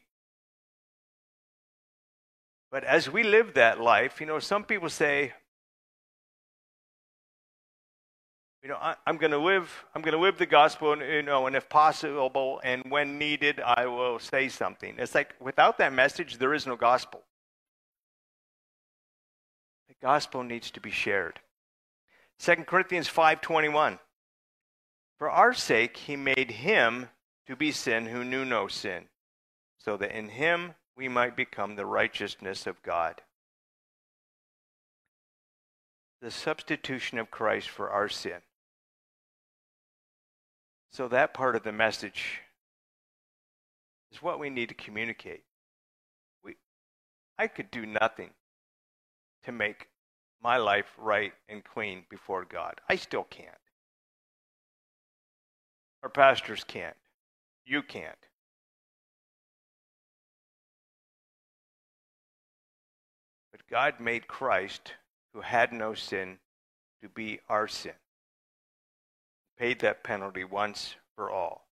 but 2.71 2.83
as 2.83 3.09
we 3.09 3.24
live 3.24 3.53
that 3.53 3.79
life, 3.79 4.19
you 4.19 4.27
know, 4.27 4.39
some 4.39 4.63
people 4.63 4.89
say, 4.89 5.33
you 8.62 8.69
know, 8.69 8.75
I, 8.75 8.95
am 9.05 9.17
going 9.17 9.31
to 9.31 9.38
live. 9.38 9.86
I'm 9.95 10.01
going 10.01 10.13
to 10.13 10.19
live 10.19 10.38
the 10.38 10.45
gospel, 10.45 10.91
and, 10.91 11.01
you 11.01 11.21
know, 11.21 11.47
and 11.47 11.55
if 11.55 11.69
possible, 11.69 12.59
and 12.63 12.83
when 12.89 13.17
needed, 13.17 13.62
I 13.62 13.86
will 13.86 14.19
say 14.19 14.50
something. 14.50 14.95
It's 14.97 15.15
like 15.15 15.36
without 15.39 15.77
that 15.77 15.93
message, 15.93 16.38
there 16.38 16.53
is 16.53 16.67
no 16.67 16.75
gospel. 16.75 17.21
The 19.88 19.95
gospel 20.01 20.43
needs 20.43 20.69
to 20.71 20.81
be 20.81 20.91
shared. 20.91 21.39
2 22.39 22.65
Corinthians 22.65 23.07
5:21. 23.07 24.00
For 25.17 25.29
our 25.29 25.53
sake, 25.53 25.95
he 25.95 26.15
made 26.17 26.51
him 26.51 27.09
to 27.47 27.55
be 27.55 27.71
sin 27.71 28.07
who 28.07 28.25
knew 28.25 28.43
no 28.43 28.67
sin, 28.67 29.07
so 29.77 29.95
that 29.97 30.12
in 30.12 30.29
him 30.29 30.75
we 30.98 31.08
might 31.08 31.36
become 31.36 31.75
the 31.75 31.86
righteousness 31.86 32.66
of 32.66 32.82
God. 32.82 33.22
The 36.22 36.32
substitution 36.32 37.20
of 37.20 37.30
Christ 37.30 37.70
for 37.70 37.92
our 37.92 38.10
sin. 38.10 38.39
So, 40.92 41.08
that 41.10 41.36
part 41.36 41.56
of 41.56 41.62
the 41.63 41.72
message 41.72 42.42
is 44.12 44.24
what 44.24 44.39
we 44.39 44.50
need 44.50 44.70
to 44.70 44.75
communicate. 44.75 45.44
We, 46.44 46.56
I 47.38 47.46
could 47.48 47.70
do 47.70 47.86
nothing 47.86 48.32
to 49.44 49.51
make 49.51 49.89
my 50.42 50.58
life 50.58 50.88
right 50.98 51.34
and 51.48 51.63
clean 51.63 52.06
before 52.10 52.46
God. 52.46 52.82
I 52.89 52.96
still 52.96 53.25
can't. 53.30 53.50
Our 56.01 56.10
pastors 56.10 56.63
can't. 56.63 56.96
You 57.66 57.84
can't. 57.84 58.26
God 63.69 64.00
made 64.00 64.27
Christ, 64.27 64.93
who 65.33 65.41
had 65.41 65.74
no 65.74 65.93
sin, 65.93 66.39
to 67.01 67.09
be 67.09 67.39
our 67.50 67.67
sin. 67.67 67.93
He 69.57 69.65
Paid 69.65 69.79
that 69.81 70.03
penalty 70.03 70.43
once 70.43 70.95
for 71.15 71.29
all. 71.29 71.67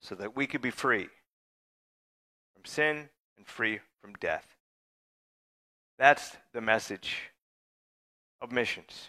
So 0.00 0.14
that 0.16 0.34
we 0.36 0.46
could 0.46 0.62
be 0.62 0.70
free 0.70 1.08
from 2.54 2.64
sin 2.64 3.08
and 3.36 3.46
free 3.46 3.80
from 4.00 4.14
death. 4.14 4.56
That's 5.98 6.36
the 6.52 6.60
message 6.60 7.30
of 8.40 8.50
missions. 8.50 9.08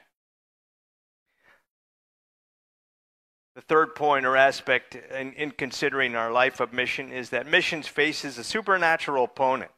The 3.55 3.61
third 3.61 3.95
point 3.95 4.25
or 4.25 4.35
aspect 4.35 4.95
in, 4.95 5.33
in, 5.33 5.51
considering 5.51 6.15
our 6.15 6.31
life 6.31 6.59
of 6.59 6.73
mission 6.73 7.11
is 7.11 7.29
that 7.29 7.47
missions 7.47 7.87
faces 7.87 8.37
a 8.37 8.43
supernatural 8.43 9.23
opponent. 9.23 9.71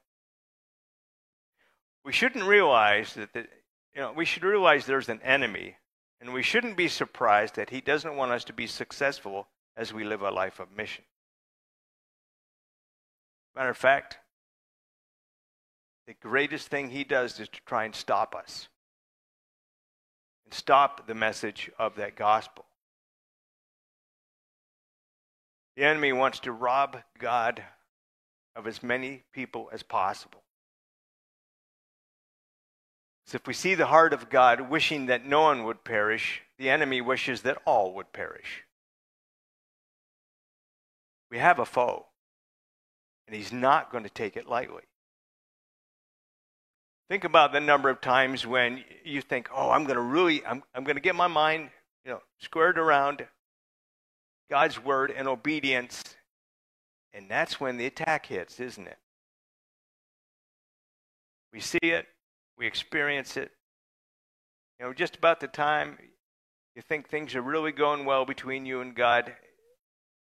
We 2.06 2.12
shouldn't 2.14 2.46
realize 2.46 3.16
that 3.16 3.34
the, 3.34 3.48
you 3.96 4.02
know, 4.02 4.14
we 4.14 4.26
should 4.26 4.44
realize 4.44 4.86
there's 4.86 5.10
an 5.10 5.22
enemy, 5.24 5.76
and 6.22 6.32
we 6.34 6.44
shouldn't 6.44 6.78
be 6.78 6.88
surprised 6.88 7.56
that 7.56 7.72
he 7.72 7.82
doesn't 7.82 8.16
want 8.16 8.32
us 8.32 8.44
to 8.46 8.54
be 8.54 8.68
successful 8.68 9.48
as 9.76 9.92
we 9.92 10.04
live 10.04 10.22
a 10.22 10.30
life 10.30 10.60
of 10.60 10.72
mission. 10.78 11.04
Matter 13.56 13.72
of 13.72 13.78
fact, 13.78 14.20
the 16.06 16.14
greatest 16.14 16.68
thing 16.68 16.92
he 16.92 17.04
does 17.04 17.40
is 17.40 17.50
to 17.50 17.60
try 17.66 17.86
and 17.86 17.96
stop 17.96 18.36
us 18.36 18.68
and 20.46 20.54
stop 20.54 21.08
the 21.08 21.16
message 21.16 21.72
of 21.80 21.96
that 21.96 22.16
gospel. 22.16 22.66
The 25.76 25.86
enemy 25.86 26.14
wants 26.14 26.40
to 26.42 26.52
rob 26.52 26.98
God 27.18 27.64
of 28.56 28.68
as 28.68 28.84
many 28.84 29.24
people 29.34 29.70
as 29.74 29.82
possible. 29.82 30.45
So 33.26 33.38
if 33.38 33.48
we 33.48 33.54
see 33.54 33.74
the 33.74 33.88
heart 33.88 34.14
of 34.14 34.30
God 34.30 34.70
wishing 34.70 35.08
that 35.08 35.26
no 35.26 35.42
one 35.42 35.64
would 35.64 35.84
perish, 35.84 36.42
the 36.60 36.70
enemy 36.70 37.02
wishes 37.02 37.42
that 37.42 37.58
all 37.66 37.94
would 37.94 38.14
perish. 38.14 38.64
We 41.32 41.40
have 41.40 41.58
a 41.58 41.66
foe, 41.66 42.06
and 43.28 43.36
he's 43.36 43.52
not 43.52 43.92
going 43.92 44.04
to 44.04 44.10
take 44.10 44.38
it 44.38 44.48
lightly. 44.48 44.84
Think 47.10 47.24
about 47.24 47.52
the 47.52 47.60
number 47.60 47.90
of 47.90 48.00
times 48.00 48.46
when 48.46 48.84
you 49.04 49.22
think, 49.22 49.50
oh, 49.54 49.70
I'm 49.70 49.84
going 49.84 49.96
to 49.96 50.02
really, 50.02 50.46
I'm, 50.46 50.64
I'm 50.74 50.84
going 50.84 50.96
to 50.96 51.02
get 51.02 51.16
my 51.16 51.28
mind, 51.28 51.70
you 52.04 52.12
know, 52.12 52.22
squared 52.40 52.78
around 52.78 53.28
God's 54.50 54.84
word 54.84 55.12
and 55.16 55.28
obedience. 55.28 56.04
And 57.14 57.30
that's 57.30 57.60
when 57.60 57.78
the 57.78 57.86
attack 57.86 58.28
hits, 58.28 58.60
isn't 58.60 58.88
it? 58.88 58.98
We 61.54 61.60
see 61.60 61.80
it, 61.82 62.08
we 62.58 62.68
experience 62.68 63.38
it. 63.38 63.52
You 64.80 64.86
know, 64.86 64.94
just 64.94 65.16
about 65.16 65.40
the 65.40 65.48
time 65.48 65.98
you 66.76 66.82
think 66.82 67.08
things 67.08 67.36
are 67.36 67.42
really 67.42 67.72
going 67.72 68.06
well 68.06 68.26
between 68.26 68.66
you 68.66 68.82
and 68.82 68.96
God, 68.96 69.34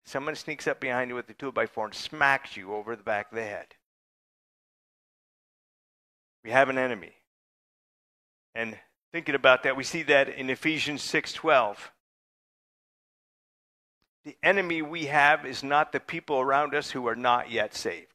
someone 0.06 0.36
sneaks 0.36 0.68
up 0.68 0.80
behind 0.80 1.10
you 1.10 1.16
with 1.16 1.30
a 1.30 1.34
two 1.34 1.52
by 1.52 1.66
four 1.66 1.86
and 1.86 1.94
smacks 1.94 2.58
you 2.58 2.74
over 2.74 2.96
the 2.96 3.04
back 3.04 3.32
of 3.32 3.38
the 3.38 3.44
head. 3.44 3.68
We 6.44 6.52
have 6.52 6.70
an 6.70 6.78
enemy. 6.78 7.14
And 8.56 8.78
thinking 9.14 9.36
about 9.36 9.64
that, 9.64 9.78
we 9.78 9.84
see 9.84 10.04
that 10.04 10.28
in 10.28 10.50
Ephesians 10.50 11.02
6:12 11.02 11.92
the 14.24 14.38
enemy 14.44 14.82
we 14.82 15.08
have 15.08 15.46
is 15.46 15.64
not 15.64 15.92
the 15.92 16.00
people 16.00 16.40
around 16.40 16.76
us 16.76 16.92
who 16.92 17.08
are 17.08 17.16
not 17.16 17.50
yet 17.50 17.74
saved. 17.74 18.14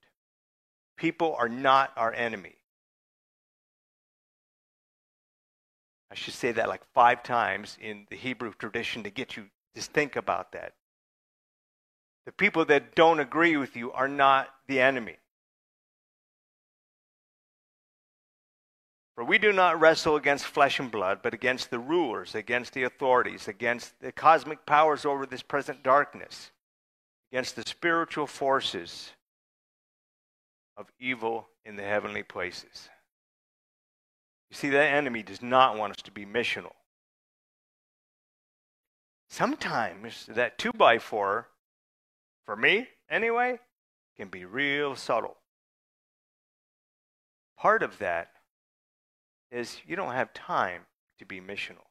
People 0.97 1.35
are 1.35 1.49
not 1.49 1.93
our 1.97 2.13
enemy. 2.13 2.56
I 6.11 6.15
should 6.15 6.35
say 6.35 6.53
that 6.53 6.69
like 6.69 6.83
five 6.95 7.23
times 7.23 7.77
in 7.81 8.07
the 8.11 8.17
Hebrew 8.17 8.53
tradition 8.53 9.03
to 9.03 9.11
get 9.11 9.37
you 9.37 9.47
to 9.75 9.81
think 9.81 10.17
about 10.17 10.53
that. 10.53 10.73
The 12.25 12.33
people 12.33 12.65
that 12.67 12.95
don't 12.95 13.21
agree 13.21 13.57
with 13.57 13.77
you 13.77 13.93
are 13.93 14.09
not 14.09 14.49
the 14.67 14.81
enemy. 14.81 15.17
For 19.15 19.25
we 19.25 19.39
do 19.39 19.53
not 19.53 19.81
wrestle 19.81 20.17
against 20.17 20.45
flesh 20.45 20.79
and 20.79 20.91
blood, 20.91 21.21
but 21.23 21.33
against 21.33 21.71
the 21.71 21.79
rulers, 21.79 22.35
against 22.35 22.75
the 22.75 22.83
authorities, 22.83 23.49
against 23.49 23.99
the 24.01 24.13
cosmic 24.13 24.67
powers 24.67 25.07
over 25.07 25.25
this 25.25 25.43
present 25.43 25.83
darkness, 25.83 26.51
against 27.33 27.57
the 27.57 27.63
spiritual 27.67 28.27
forces 28.27 29.13
of 30.77 30.93
evil 31.01 31.49
in 31.65 31.77
the 31.77 31.83
heavenly 31.83 32.23
places. 32.23 32.91
You 34.51 34.57
see, 34.57 34.69
that 34.71 34.93
enemy 34.93 35.23
does 35.23 35.43
not 35.43 35.77
want 35.77 35.93
us 35.93 36.03
to 36.03 36.11
be 36.11 36.25
missional. 36.25 36.73
Sometimes 39.29 40.27
that 40.27 40.59
two 40.59 40.73
by 40.73 40.99
four, 40.99 41.49
for 42.45 42.57
me 42.57 42.89
anyway, 43.11 43.59
can 44.17 44.29
be 44.29 44.45
real 44.45 44.95
subtle. 44.95 45.37
Part 47.59 47.83
of 47.83 47.99
that 47.99 48.31
is 49.51 49.81
you 49.87 49.97
don't 49.97 50.15
have 50.15 50.33
time 50.33 50.83
to 51.19 51.25
be 51.25 51.41
missional. 51.41 51.87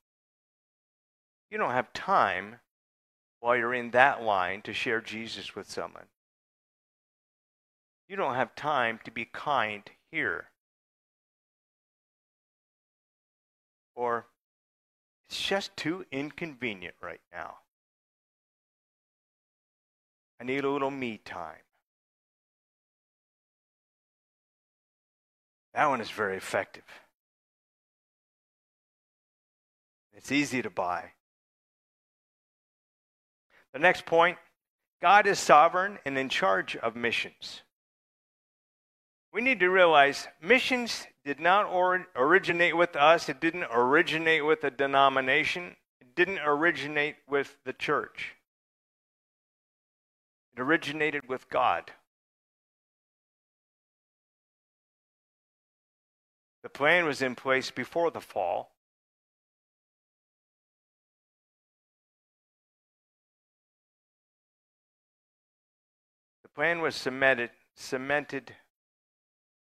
You 1.50 1.58
don't 1.58 1.72
have 1.72 1.94
time 1.94 2.60
while 3.40 3.56
you're 3.56 3.74
in 3.74 3.92
that 3.92 4.24
line 4.24 4.62
to 4.64 4.74
share 4.74 5.02
Jesus 5.02 5.56
with 5.56 5.70
someone. 5.70 6.08
You 8.08 8.16
don't 8.16 8.36
have 8.36 8.56
time 8.56 9.00
to 9.06 9.12
be 9.12 9.26
kind 9.26 9.84
here. 10.12 10.50
Or 13.96 14.28
it's 15.28 15.42
just 15.42 15.76
too 15.76 16.06
inconvenient 16.12 16.96
right 17.02 17.22
now. 17.32 17.58
I 20.40 20.44
need 20.44 20.64
a 20.64 20.70
little 20.70 20.92
me 20.92 21.20
time. 21.24 21.56
That 25.74 25.88
one 25.88 26.02
is 26.02 26.10
very 26.10 26.38
effective. 26.38 26.84
It's 30.14 30.32
easy 30.32 30.62
to 30.62 30.70
buy. 30.70 31.12
The 33.74 33.80
next 33.80 34.06
point 34.06 34.38
God 35.02 35.28
is 35.28 35.38
sovereign 35.38 36.00
and 36.06 36.18
in 36.18 36.30
charge 36.30 36.78
of 36.78 36.96
missions. 36.96 37.62
We 39.36 39.42
need 39.42 39.60
to 39.60 39.70
realize 39.70 40.30
missions 40.42 41.08
did 41.26 41.42
not 41.42 41.66
or- 41.66 42.08
originate 42.16 42.78
with 42.78 42.96
us, 42.96 43.28
it 43.28 43.42
didn't 43.42 43.66
originate 43.70 44.46
with 44.46 44.64
a 44.64 44.72
denomination, 44.72 45.76
it 46.00 46.16
didn't 46.16 46.40
originate 46.40 47.18
with 47.28 47.58
the 47.66 47.74
church. 47.74 48.36
It 50.56 50.62
originated 50.62 51.28
with 51.28 51.50
God. 51.50 51.92
The 56.64 56.70
plan 56.70 57.04
was 57.04 57.22
in 57.22 57.36
place 57.36 57.72
before 57.72 58.12
the 58.12 58.22
fall. 58.22 58.72
The 66.44 66.50
plan 66.56 66.80
was 66.80 66.96
cemented, 66.96 67.50
cemented, 67.76 68.56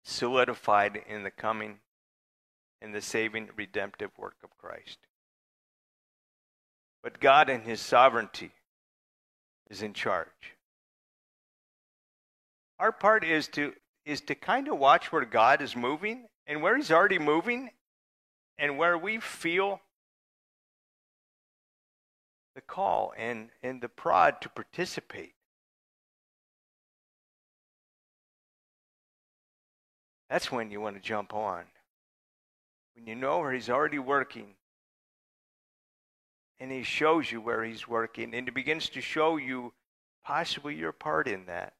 solidified 0.05 1.03
in 1.09 1.23
the 1.23 1.31
coming 1.31 1.81
in 2.81 2.93
the 2.93 3.01
saving 3.01 3.49
redemptive 3.57 4.11
work 4.19 4.37
of 4.45 4.57
Christ. 4.59 4.99
But 7.03 7.19
God 7.19 7.49
in 7.49 7.63
his 7.63 7.81
sovereignty 7.81 8.53
is 9.71 9.83
in 9.83 9.95
charge. 9.95 10.29
Our 12.79 12.93
part 12.93 13.25
is 13.25 13.49
to 13.49 13.73
is 14.05 14.21
to 14.23 14.35
kind 14.35 14.69
of 14.69 14.79
watch 14.79 15.11
where 15.11 15.25
God 15.25 15.63
is 15.63 15.75
moving 15.75 16.27
and 16.47 16.63
where 16.63 16.77
he's 16.77 16.91
already 16.91 17.19
moving 17.19 17.71
and 18.59 18.77
where 18.77 18.99
we 18.99 19.19
feel 19.19 19.81
the 22.55 22.61
call 22.61 23.15
and, 23.17 23.49
and 23.63 23.81
the 23.81 23.89
prod 23.89 24.41
to 24.43 24.49
participate. 24.49 25.33
That's 30.35 30.51
when 30.51 30.73
you 30.73 30.81
want 30.81 30.97
to 30.97 31.01
jump 31.01 31.33
on. 31.33 31.63
When 32.97 33.07
you 33.07 33.15
know 33.15 33.39
where 33.39 33.53
he's 33.53 33.71
already 33.71 34.01
working 34.01 34.57
and 36.59 36.73
he 36.73 36.83
shows 36.83 37.31
you 37.31 37.41
where 37.41 37.63
he's 37.63 37.87
working 37.87 38.35
and 38.35 38.45
he 38.49 38.51
begins 38.51 38.89
to 38.89 39.01
show 39.01 39.37
you 39.37 39.75
possibly 40.25 40.75
your 40.75 40.91
part 40.91 41.29
in 41.29 41.47
that. 41.47 41.75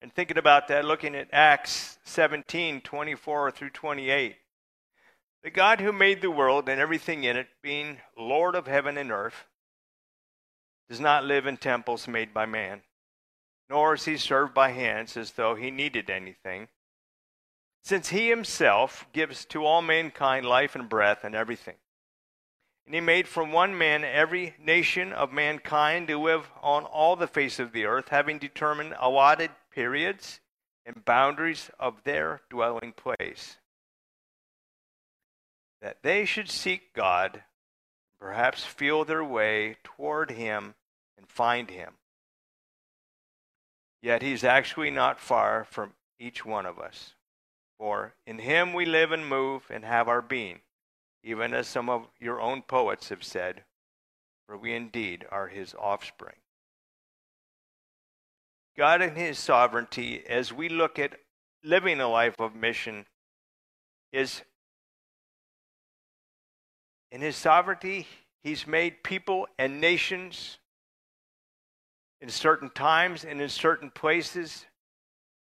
And 0.00 0.14
thinking 0.14 0.38
about 0.38 0.68
that, 0.68 0.84
looking 0.84 1.16
at 1.16 1.26
Acts 1.32 1.98
17 2.04 2.82
24 2.82 3.50
through 3.50 3.70
28. 3.70 4.36
The 5.42 5.50
God 5.50 5.80
who 5.80 5.90
made 5.90 6.22
the 6.22 6.30
world 6.30 6.68
and 6.68 6.80
everything 6.80 7.24
in 7.24 7.36
it, 7.36 7.48
being 7.60 7.98
Lord 8.16 8.54
of 8.54 8.68
heaven 8.68 8.96
and 8.96 9.10
earth, 9.10 9.46
does 10.88 11.00
not 11.00 11.24
live 11.24 11.44
in 11.44 11.56
temples 11.56 12.06
made 12.06 12.32
by 12.32 12.46
man 12.46 12.82
nor 13.68 13.94
is 13.94 14.04
he 14.04 14.16
served 14.16 14.54
by 14.54 14.70
hands 14.70 15.16
as 15.16 15.32
though 15.32 15.54
he 15.54 15.70
needed 15.70 16.10
anything, 16.10 16.68
since 17.82 18.08
he 18.08 18.28
himself 18.28 19.06
gives 19.12 19.44
to 19.46 19.64
all 19.64 19.82
mankind 19.82 20.46
life 20.46 20.74
and 20.74 20.88
breath 20.88 21.24
and 21.24 21.34
everything. 21.34 21.76
And 22.86 22.94
he 22.94 23.00
made 23.00 23.26
from 23.26 23.52
one 23.52 23.76
man 23.78 24.04
every 24.04 24.54
nation 24.62 25.12
of 25.12 25.32
mankind 25.32 26.08
to 26.08 26.18
live 26.18 26.50
on 26.62 26.84
all 26.84 27.16
the 27.16 27.26
face 27.26 27.58
of 27.58 27.72
the 27.72 27.86
earth, 27.86 28.08
having 28.08 28.38
determined 28.38 28.94
allotted 28.98 29.50
periods 29.70 30.40
and 30.84 31.04
boundaries 31.04 31.70
of 31.80 32.04
their 32.04 32.42
dwelling 32.50 32.92
place. 32.92 33.56
That 35.80 36.02
they 36.02 36.26
should 36.26 36.50
seek 36.50 36.92
God, 36.94 37.42
perhaps 38.18 38.64
feel 38.64 39.04
their 39.04 39.24
way 39.24 39.76
toward 39.82 40.30
him 40.30 40.74
and 41.16 41.26
find 41.26 41.70
him. 41.70 41.94
Yet 44.04 44.20
he's 44.20 44.44
actually 44.44 44.90
not 44.90 45.18
far 45.18 45.64
from 45.64 45.94
each 46.18 46.44
one 46.44 46.66
of 46.66 46.78
us. 46.78 47.14
For 47.78 48.12
in 48.26 48.38
him 48.38 48.74
we 48.74 48.84
live 48.84 49.12
and 49.12 49.26
move 49.26 49.62
and 49.70 49.82
have 49.82 50.08
our 50.08 50.20
being, 50.20 50.60
even 51.22 51.54
as 51.54 51.66
some 51.66 51.88
of 51.88 52.08
your 52.20 52.38
own 52.38 52.60
poets 52.60 53.08
have 53.08 53.24
said, 53.24 53.64
for 54.46 54.58
we 54.58 54.74
indeed 54.74 55.24
are 55.30 55.48
his 55.48 55.74
offspring. 55.78 56.36
God 58.76 59.00
in 59.00 59.14
his 59.14 59.38
sovereignty, 59.38 60.22
as 60.28 60.52
we 60.52 60.68
look 60.68 60.98
at 60.98 61.18
living 61.62 61.98
a 61.98 62.06
life 62.06 62.38
of 62.38 62.54
mission, 62.54 63.06
is 64.12 64.42
in 67.10 67.22
his 67.22 67.36
sovereignty, 67.36 68.06
he's 68.42 68.66
made 68.66 69.02
people 69.02 69.48
and 69.58 69.80
nations 69.80 70.58
in 72.24 72.30
certain 72.30 72.70
times 72.70 73.22
and 73.22 73.38
in 73.38 73.50
certain 73.50 73.90
places 73.90 74.64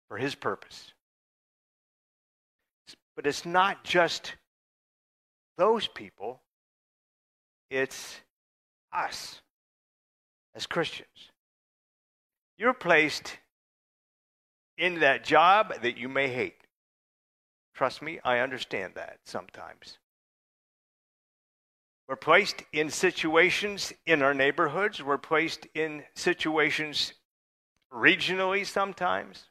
for 0.07 0.19
his 0.19 0.35
purpose. 0.35 0.93
But 3.17 3.27
it's 3.27 3.47
not 3.47 3.85
just 3.85 4.35
those 5.57 5.89
people, 5.89 6.43
it's 7.71 8.21
us 8.93 9.41
as 10.55 10.67
Christians. 10.67 11.31
You're 12.59 12.75
placed 12.75 13.39
in 14.77 15.01
that 15.01 15.25
job 15.25 15.73
that 15.81 15.97
you 15.97 16.11
may 16.11 16.29
hate. 16.29 16.61
Trust 17.75 18.03
me, 18.03 18.21
I 18.23 18.41
understand 18.41 18.93
that 18.97 19.21
sometimes. 19.25 19.97
We're 22.09 22.17
placed 22.17 22.63
in 22.73 22.89
situations 22.89 23.93
in 24.07 24.23
our 24.23 24.33
neighborhoods, 24.33 25.03
we're 25.03 25.19
placed 25.19 25.67
in 25.75 26.05
situations 26.15 27.13
regionally 27.93 28.65
sometimes. 28.65 29.45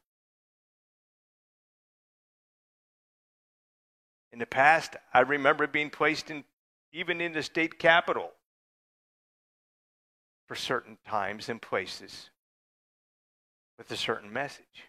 In 4.34 4.40
the 4.40 4.48
past, 4.48 4.96
I 5.14 5.22
remember 5.22 5.68
being 5.68 5.92
placed 5.92 6.32
in 6.32 6.44
even 6.92 7.22
in 7.22 7.34
the 7.34 7.44
state 7.44 7.78
capitol 7.78 8.32
for 10.48 10.56
certain 10.56 10.98
times 11.08 11.50
and 11.50 11.62
places 11.62 12.30
with 13.78 13.92
a 13.92 13.98
certain 13.98 14.32
message. 14.32 14.86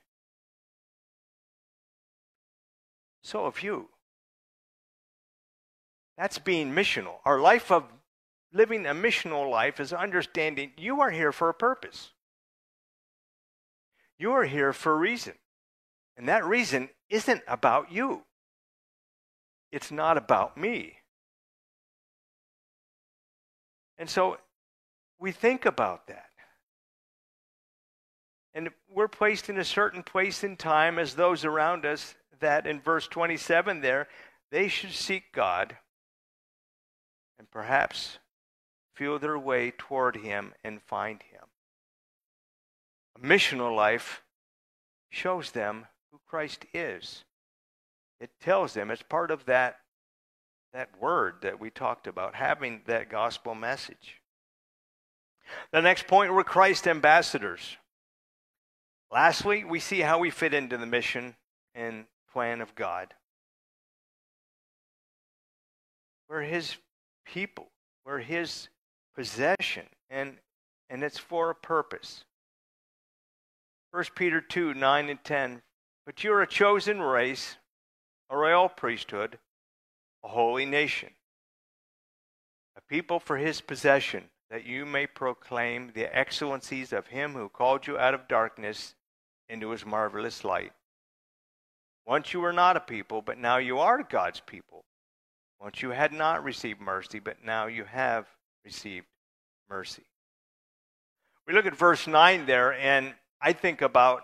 So 3.22 3.44
have 3.44 3.62
you. 3.62 3.88
That's 6.18 6.38
being 6.38 6.72
missional. 6.72 7.14
Our 7.24 7.38
life 7.38 7.70
of 7.70 7.84
living 8.52 8.86
a 8.86 8.90
missional 8.90 9.48
life 9.48 9.78
is 9.78 9.92
understanding 9.92 10.72
you 10.76 11.00
are 11.00 11.12
here 11.12 11.30
for 11.30 11.48
a 11.48 11.54
purpose. 11.54 12.10
You 14.18 14.32
are 14.32 14.44
here 14.44 14.72
for 14.72 14.92
a 14.92 14.96
reason. 14.96 15.34
And 16.16 16.28
that 16.28 16.44
reason 16.44 16.88
isn't 17.08 17.42
about 17.46 17.92
you. 17.92 18.24
It's 19.70 19.92
not 19.92 20.16
about 20.16 20.56
me. 20.56 20.96
And 23.96 24.10
so 24.10 24.38
we 25.20 25.30
think 25.30 25.66
about 25.66 26.08
that. 26.08 26.30
And 28.54 28.70
we're 28.90 29.06
placed 29.06 29.48
in 29.48 29.58
a 29.58 29.64
certain 29.64 30.02
place 30.02 30.42
in 30.42 30.56
time 30.56 30.98
as 30.98 31.14
those 31.14 31.44
around 31.44 31.86
us 31.86 32.16
that 32.40 32.66
in 32.66 32.80
verse 32.80 33.06
27 33.06 33.82
there, 33.82 34.08
they 34.50 34.66
should 34.66 34.92
seek 34.92 35.32
God 35.32 35.76
and 37.38 37.50
perhaps 37.50 38.18
feel 38.94 39.18
their 39.18 39.38
way 39.38 39.72
toward 39.76 40.16
Him 40.16 40.52
and 40.64 40.82
find 40.82 41.22
Him. 41.22 41.44
A 43.16 43.24
missional 43.24 43.74
life 43.74 44.22
shows 45.10 45.52
them 45.52 45.86
who 46.10 46.20
Christ 46.26 46.66
is. 46.74 47.24
It 48.20 48.30
tells 48.40 48.74
them 48.74 48.90
it's 48.90 49.02
part 49.02 49.30
of 49.30 49.44
that, 49.46 49.78
that 50.72 51.00
word 51.00 51.36
that 51.42 51.60
we 51.60 51.70
talked 51.70 52.06
about, 52.06 52.34
having 52.34 52.82
that 52.86 53.08
gospel 53.08 53.54
message. 53.54 54.20
The 55.72 55.80
next 55.80 56.06
point 56.06 56.32
were 56.32 56.44
Christ 56.44 56.86
ambassadors. 56.86 57.76
Lastly, 59.10 59.64
we 59.64 59.80
see 59.80 60.00
how 60.00 60.18
we 60.18 60.30
fit 60.30 60.52
into 60.52 60.76
the 60.76 60.86
mission 60.86 61.36
and 61.74 62.04
plan 62.32 62.60
of 62.60 62.74
God. 62.74 63.14
We're 66.28 66.42
His 66.42 66.76
people, 67.32 67.68
we're 68.04 68.18
His 68.18 68.68
possession, 69.14 69.86
and, 70.10 70.36
and 70.90 71.02
it's 71.02 71.18
for 71.18 71.50
a 71.50 71.54
purpose. 71.54 72.24
1 73.90 74.04
Peter 74.14 74.40
2 74.40 74.74
9 74.74 75.08
and 75.08 75.24
10. 75.24 75.62
But 76.04 76.24
you're 76.24 76.42
a 76.42 76.46
chosen 76.46 77.00
race 77.00 77.56
a 78.30 78.36
royal 78.36 78.68
priesthood, 78.68 79.38
a 80.22 80.28
holy 80.28 80.66
nation, 80.66 81.10
a 82.76 82.80
people 82.82 83.18
for 83.18 83.38
his 83.38 83.60
possession, 83.60 84.24
that 84.50 84.66
you 84.66 84.84
may 84.84 85.06
proclaim 85.06 85.90
the 85.94 86.14
excellencies 86.16 86.92
of 86.92 87.06
him 87.06 87.32
who 87.32 87.48
called 87.48 87.86
you 87.86 87.98
out 87.98 88.14
of 88.14 88.28
darkness 88.28 88.94
into 89.48 89.70
his 89.70 89.86
marvelous 89.86 90.44
light. 90.44 90.72
Once 92.06 92.32
you 92.32 92.40
were 92.40 92.52
not 92.52 92.76
a 92.76 92.80
people, 92.80 93.22
but 93.22 93.38
now 93.38 93.56
you 93.56 93.78
are 93.78 94.02
God's 94.02 94.40
people. 94.40 94.84
Once 95.60 95.82
you 95.82 95.90
had 95.90 96.12
not 96.12 96.44
received 96.44 96.80
mercy, 96.80 97.18
but 97.18 97.44
now 97.44 97.66
you 97.66 97.84
have 97.84 98.26
received 98.64 99.06
mercy. 99.68 100.04
We 101.46 101.54
look 101.54 101.66
at 101.66 101.76
verse 101.76 102.06
9 102.06 102.46
there, 102.46 102.74
and 102.74 103.14
I 103.40 103.52
think 103.52 103.82
about 103.82 104.22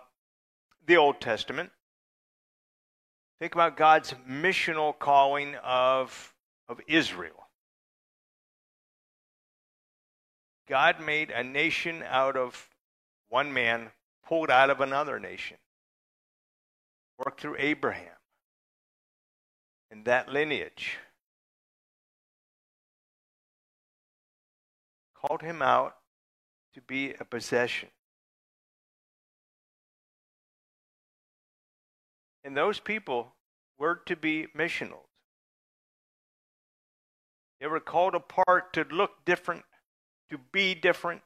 the 0.87 0.97
Old 0.97 1.21
Testament. 1.21 1.71
Think 3.41 3.55
about 3.55 3.77
God's 3.77 4.15
missional 4.29 4.97
calling 4.97 5.57
of, 5.57 6.35
of 6.69 6.81
Israel. 6.87 7.49
God 10.69 11.01
made 11.01 11.31
a 11.31 11.43
nation 11.43 12.03
out 12.09 12.37
of 12.37 12.69
one 13.29 13.53
man 13.53 13.91
pulled 14.27 14.51
out 14.51 14.71
of 14.71 14.81
another 14.81 15.19
nation. 15.19 15.57
Worked 17.19 17.41
through 17.41 17.57
Abraham 17.59 18.17
and 19.91 20.05
that 20.07 20.29
lineage. 20.29 20.99
Called 25.27 25.43
him 25.43 25.63
out 25.63 25.97
to 26.75 26.83
be 26.83 27.15
a 27.19 27.25
possession. 27.25 27.89
And 32.45 32.55
those 32.55 32.79
people 32.79 33.33
were 33.79 34.03
to 34.07 34.17
be 34.17 34.49
missionals. 34.55 35.07
They 37.59 37.67
were 37.69 37.81
called 37.81 38.15
apart 38.15 38.75
to 38.75 38.85
look 38.91 39.25
different, 39.25 39.65
to 40.31 40.37
be 40.53 40.75
different. 40.75 41.23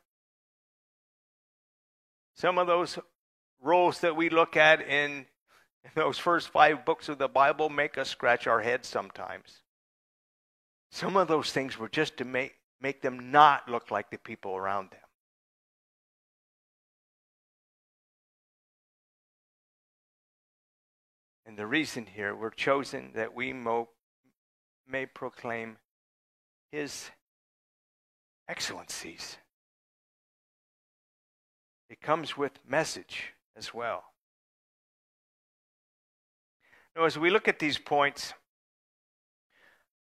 Some 2.36 2.58
of 2.58 2.68
those 2.68 3.00
roles 3.60 4.00
that 4.00 4.14
we 4.14 4.30
look 4.30 4.56
at 4.56 4.80
in, 4.80 5.26
in 5.82 5.90
those 5.96 6.18
first 6.18 6.50
five 6.50 6.84
books 6.84 7.08
of 7.08 7.18
the 7.18 7.26
Bible 7.26 7.68
make 7.68 7.98
us 7.98 8.08
scratch 8.08 8.46
our 8.46 8.60
heads 8.60 8.86
sometimes. 8.86 9.62
Some 10.92 11.16
of 11.16 11.26
those 11.26 11.50
things 11.50 11.76
were 11.76 11.88
just 11.88 12.16
to 12.18 12.24
make, 12.24 12.57
make 12.80 13.02
them 13.02 13.30
not 13.30 13.68
look 13.68 13.90
like 13.90 14.10
the 14.10 14.18
people 14.18 14.56
around 14.56 14.90
them. 14.90 15.00
And 21.46 21.56
the 21.56 21.66
reason 21.66 22.06
here, 22.06 22.36
we're 22.36 22.50
chosen 22.50 23.12
that 23.14 23.34
we 23.34 23.52
mo- 23.52 23.88
may 24.86 25.06
proclaim 25.06 25.78
His 26.70 27.10
excellencies. 28.48 29.38
It 31.88 32.02
comes 32.02 32.36
with 32.36 32.52
message 32.68 33.32
as 33.56 33.72
well. 33.72 34.04
Now, 36.94 37.04
as 37.04 37.18
we 37.18 37.30
look 37.30 37.48
at 37.48 37.58
these 37.58 37.78
points, 37.78 38.34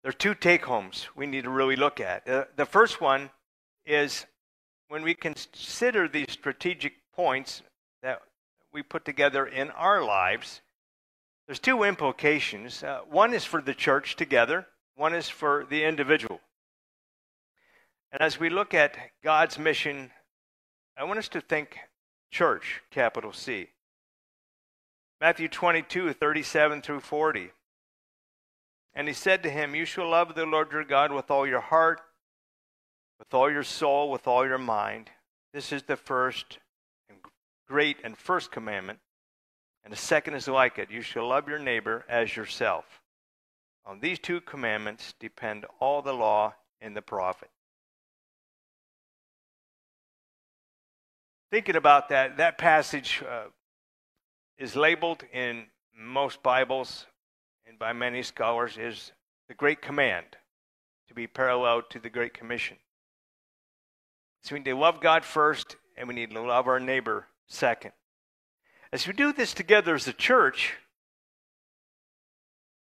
there 0.07 0.11
are 0.11 0.19
two 0.19 0.37
take 0.37 0.67
homes 0.67 1.09
we 1.17 1.27
need 1.27 1.43
to 1.43 1.51
really 1.51 1.75
look 1.75 1.99
at. 1.99 2.29
Uh, 2.29 2.45
the 2.55 2.65
first 2.65 3.01
one 3.01 3.29
is 3.85 4.25
when 4.87 5.03
we 5.03 5.15
consider 5.15 6.07
these 6.07 6.31
strategic 6.31 6.93
points 7.13 7.63
that 8.05 8.23
we 8.73 8.85
put 8.85 9.05
together 9.05 9.45
in 9.45 9.69
our 9.73 10.05
lives 10.05 10.61
There's 11.49 11.59
two 11.59 11.83
implications. 11.83 12.85
Uh, 12.85 13.01
one 13.11 13.35
is 13.35 13.45
for 13.45 13.61
the 13.61 13.75
church 13.75 14.15
together, 14.15 14.69
one 14.95 15.13
is 15.13 15.29
for 15.29 15.67
the 15.69 15.83
individual. 15.83 16.41
And 18.13 18.23
as 18.23 18.39
we 18.39 18.49
look 18.49 18.75
at 18.75 18.97
God's 19.25 19.59
mission, 19.59 20.13
I 20.97 21.03
want 21.03 21.19
us 21.19 21.29
to 21.31 21.41
think 21.41 21.79
church, 22.31 22.81
capital 22.93 23.33
C. 23.33 23.71
Matthew 25.21 25.49
22, 25.49 26.13
37 26.13 26.83
through 26.83 27.01
40. 27.01 27.51
And 28.97 29.07
he 29.07 29.15
said 29.15 29.43
to 29.43 29.51
him, 29.51 29.75
You 29.75 29.85
shall 29.85 30.09
love 30.09 30.35
the 30.35 30.47
Lord 30.47 30.73
your 30.73 30.83
God 30.83 31.13
with 31.13 31.31
all 31.31 31.47
your 31.47 31.61
heart, 31.61 32.01
with 33.19 33.35
all 33.35 33.51
your 33.51 33.63
soul, 33.63 34.11
with 34.11 34.27
all 34.27 34.47
your 34.47 34.59
mind. 34.59 35.11
This 35.53 35.71
is 35.71 35.83
the 35.83 35.97
first 35.97 36.59
and 37.11 37.19
great 37.69 37.99
and 38.03 38.17
first 38.17 38.51
commandment. 38.51 38.99
And 39.85 39.93
the 39.93 39.99
second 39.99 40.33
is 40.33 40.49
like 40.49 40.79
it 40.79 40.91
you 40.91 41.03
shall 41.03 41.29
love 41.29 41.47
your 41.47 41.59
neighbor 41.59 42.07
as 42.09 42.35
yourself. 42.35 43.03
On 43.85 44.01
these 44.01 44.19
two 44.19 44.41
commandments 44.41 45.15
depend 45.21 45.67
all 45.79 46.01
the 46.01 46.15
law 46.15 46.55
and 46.81 46.97
the 46.97 47.03
prophet. 47.03 47.51
Thinking 51.51 51.77
about 51.77 52.09
that, 52.09 52.39
that 52.39 52.57
passage 52.57 53.23
uh, 53.29 53.45
is 54.59 54.75
labeled 54.75 55.23
in 55.33 55.67
most 55.95 56.43
Bibles 56.43 57.07
and 57.67 57.79
by 57.79 57.93
many 57.93 58.23
scholars 58.23 58.79
is 58.79 59.13
the 59.49 59.55
Great 59.55 59.83
Command 59.83 60.27
to 61.09 61.15
be 61.15 61.27
parallel 61.27 61.83
to 61.91 61.99
the 61.99 62.11
Great 62.11 62.35
Commission. 62.35 62.77
So 64.43 64.55
we 64.55 64.61
need 64.61 64.71
to 64.71 64.77
love 64.77 65.01
God 65.01 65.25
first, 65.25 65.77
and 65.97 66.07
we 66.07 66.15
need 66.15 66.31
to 66.31 66.41
love 66.41 66.69
our 66.69 66.79
neighbor 66.79 67.27
second. 67.49 67.93
As 68.93 69.07
we 69.07 69.13
do 69.13 69.33
this 69.33 69.53
together 69.53 69.95
as 69.95 70.07
a 70.07 70.13
church, 70.13 70.75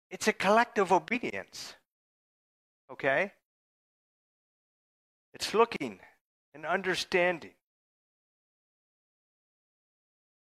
it's 0.10 0.28
a 0.28 0.34
collective 0.34 0.92
obedience. 0.92 1.74
Okay? 2.92 3.34
It's 5.34 5.54
looking 5.54 6.00
and 6.54 6.66
understanding, 6.66 7.52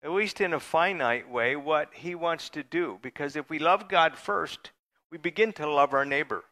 at 0.03 0.11
least 0.11 0.41
in 0.41 0.53
a 0.53 0.61
finite 0.61 1.31
way, 1.31 1.55
what 1.55 1.91
He 1.95 2.15
wants 2.15 2.49
to 2.51 2.63
do. 2.63 2.99
Because 3.03 3.37
if 3.37 3.49
we 3.49 3.59
love 3.59 3.89
God 3.89 4.17
first, 4.17 4.71
we 5.11 5.19
begin 5.19 5.53
to 5.55 5.71
love 5.71 5.93
our 5.93 6.05
neighbor. 6.05 6.45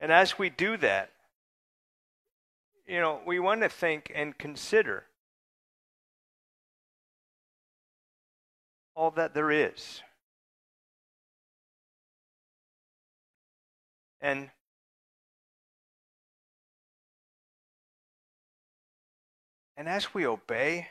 And 0.00 0.12
as 0.12 0.38
we 0.38 0.48
do 0.48 0.76
that, 0.78 1.10
you 2.86 3.00
know, 3.00 3.20
we 3.26 3.38
want 3.38 3.60
to 3.62 3.68
think 3.68 4.10
and 4.14 4.36
consider 4.38 5.04
all 8.94 9.10
that 9.12 9.34
there 9.34 9.50
is. 9.50 10.02
And 14.20 14.50
and 19.76 19.88
as 19.88 20.12
we 20.12 20.26
obey, 20.26 20.88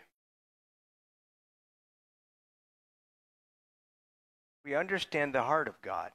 we 4.68 4.76
understand 4.76 5.34
the 5.34 5.44
heart 5.44 5.70
of 5.70 5.82
God. 5.82 6.12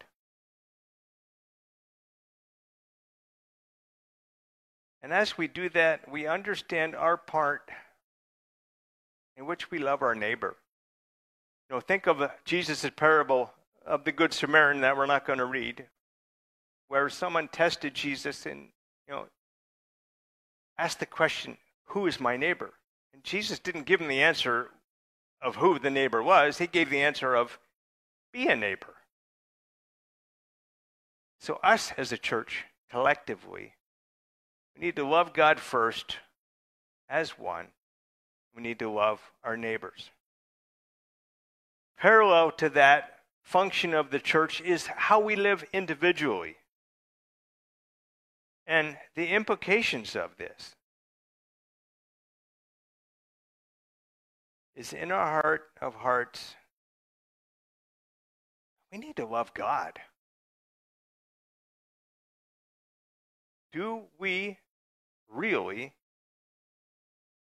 And 5.02 5.10
as 5.10 5.38
we 5.38 5.48
do 5.48 5.70
that, 5.70 6.10
we 6.10 6.26
understand 6.26 6.94
our 6.94 7.16
part 7.16 7.70
in 9.38 9.46
which 9.46 9.70
we 9.70 9.78
love 9.78 10.02
our 10.02 10.14
neighbor. 10.14 10.54
You 11.70 11.76
know, 11.76 11.80
think 11.80 12.06
of 12.06 12.20
uh, 12.20 12.28
Jesus' 12.44 12.84
parable 12.94 13.50
of 13.86 14.04
the 14.04 14.12
Good 14.12 14.34
Samaritan 14.34 14.82
that 14.82 14.98
we're 14.98 15.06
not 15.06 15.26
going 15.26 15.38
to 15.38 15.46
read, 15.46 15.86
where 16.88 17.08
someone 17.08 17.48
tested 17.48 17.94
Jesus 17.94 18.44
and, 18.44 18.68
you 19.08 19.14
know, 19.14 19.24
asked 20.76 21.00
the 21.00 21.06
question, 21.06 21.56
Who 21.86 22.06
is 22.06 22.20
my 22.20 22.36
neighbor? 22.36 22.74
And 23.14 23.24
Jesus 23.24 23.58
didn't 23.58 23.86
give 23.86 24.02
him 24.02 24.08
the 24.08 24.20
answer 24.20 24.68
of 25.40 25.56
who 25.56 25.78
the 25.78 25.90
neighbor 25.90 26.22
was, 26.22 26.58
he 26.58 26.66
gave 26.66 26.90
the 26.90 27.00
answer 27.00 27.34
of, 27.34 27.58
Be 28.32 28.48
a 28.48 28.56
neighbor. 28.56 28.94
So, 31.38 31.58
us 31.62 31.92
as 31.96 32.12
a 32.12 32.18
church, 32.18 32.64
collectively, 32.90 33.74
we 34.74 34.86
need 34.86 34.96
to 34.96 35.06
love 35.06 35.32
God 35.32 35.58
first 35.58 36.18
as 37.08 37.38
one. 37.38 37.68
We 38.54 38.62
need 38.62 38.78
to 38.78 38.90
love 38.90 39.20
our 39.42 39.56
neighbors. 39.56 40.10
Parallel 41.98 42.52
to 42.52 42.68
that 42.70 43.20
function 43.42 43.92
of 43.92 44.10
the 44.10 44.18
church 44.18 44.60
is 44.60 44.86
how 44.86 45.20
we 45.20 45.36
live 45.36 45.64
individually 45.72 46.56
and 48.66 48.96
the 49.14 49.28
implications 49.28 50.16
of 50.16 50.36
this. 50.36 50.74
Is 54.74 54.92
in 54.92 55.12
our 55.12 55.42
heart 55.42 55.70
of 55.80 55.96
hearts, 55.96 56.54
we 58.92 58.98
need 58.98 59.16
to 59.16 59.26
love 59.26 59.54
God. 59.54 59.98
Do 63.72 64.02
we 64.18 64.58
really 65.30 65.94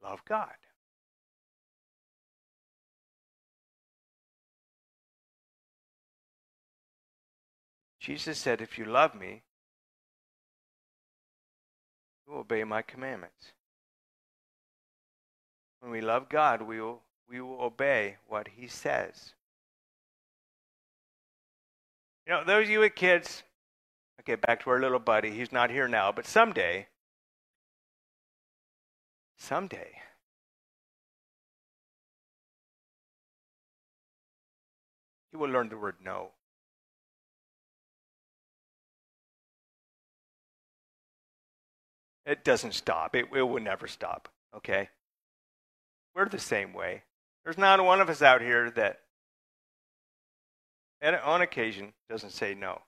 love 0.03 0.23
God? 0.29 0.53
Jesus 7.99 8.39
said, 8.39 8.61
If 8.61 8.79
you 8.79 8.85
love 8.85 9.15
me, 9.15 9.43
you 12.27 12.33
will 12.35 12.41
obey 12.41 12.65
my 12.65 12.83
commandments. 12.83 13.53
When 15.81 15.91
we 15.91 16.03
love 16.03 16.29
God, 16.29 16.63
we 16.63 16.81
will, 16.81 17.01
we 17.29 17.41
will 17.41 17.61
obey 17.61 18.17
what 18.27 18.49
he 18.57 18.67
says. 18.67 19.33
You 22.29 22.35
know, 22.35 22.45
those 22.45 22.65
of 22.65 22.71
you 22.71 22.81
with 22.81 22.95
kids, 22.95 23.43
okay, 24.21 24.35
back 24.35 24.63
to 24.63 24.71
our 24.71 24.79
little 24.79 24.99
buddy. 24.99 25.31
He's 25.31 25.51
not 25.51 25.71
here 25.71 25.89
now, 25.89 26.13
but 26.13 26.27
someday, 26.27 26.87
someday, 29.39 29.93
he 35.31 35.39
will 35.39 35.49
learn 35.49 35.71
the 35.71 35.79
word 35.79 35.95
no. 36.05 36.33
It 42.27 42.45
doesn't 42.45 42.75
stop. 42.75 43.17
It, 43.17 43.29
it 43.35 43.43
will 43.43 43.63
never 43.63 43.87
stop. 43.87 44.29
Okay? 44.55 44.91
We're 46.15 46.29
the 46.29 46.39
same 46.39 46.75
way. 46.75 47.05
There's 47.45 47.57
not 47.57 47.83
one 47.83 48.03
of 48.03 48.11
us 48.11 48.21
out 48.21 48.43
here 48.43 48.71
that, 48.73 49.01
on 51.03 51.43
occasion, 51.43 51.93
doesn't 52.09 52.31
say 52.31 52.55
no. 52.55 52.81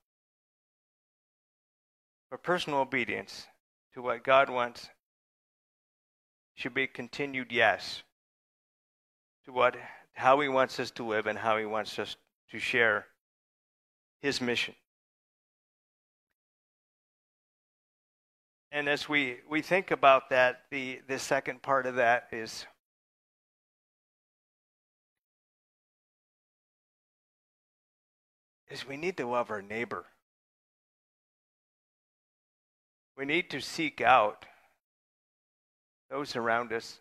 But 2.30 2.42
personal 2.42 2.80
obedience 2.80 3.46
to 3.94 4.02
what 4.02 4.24
God 4.24 4.50
wants 4.50 4.88
should 6.54 6.74
be 6.74 6.84
a 6.84 6.86
continued 6.86 7.50
yes 7.50 8.02
to 9.44 9.52
what 9.52 9.76
how 10.12 10.40
he 10.40 10.48
wants 10.48 10.78
us 10.78 10.90
to 10.92 11.04
live 11.04 11.26
and 11.26 11.38
how 11.38 11.56
he 11.56 11.64
wants 11.64 11.98
us 11.98 12.16
to 12.50 12.58
share 12.58 13.06
his 14.20 14.40
mission. 14.40 14.74
And 18.72 18.88
as 18.88 19.08
we, 19.08 19.38
we 19.48 19.62
think 19.62 19.90
about 19.90 20.30
that, 20.30 20.62
the, 20.70 21.00
the 21.08 21.18
second 21.18 21.62
part 21.62 21.86
of 21.86 21.96
that 21.96 22.28
is 22.30 22.66
is 28.70 28.86
we 28.86 28.96
need 28.96 29.16
to 29.16 29.26
love 29.26 29.50
our 29.50 29.62
neighbor. 29.62 30.04
We 33.16 33.24
need 33.24 33.50
to 33.50 33.60
seek 33.60 34.00
out 34.00 34.46
those 36.08 36.36
around 36.36 36.72
us. 36.72 37.00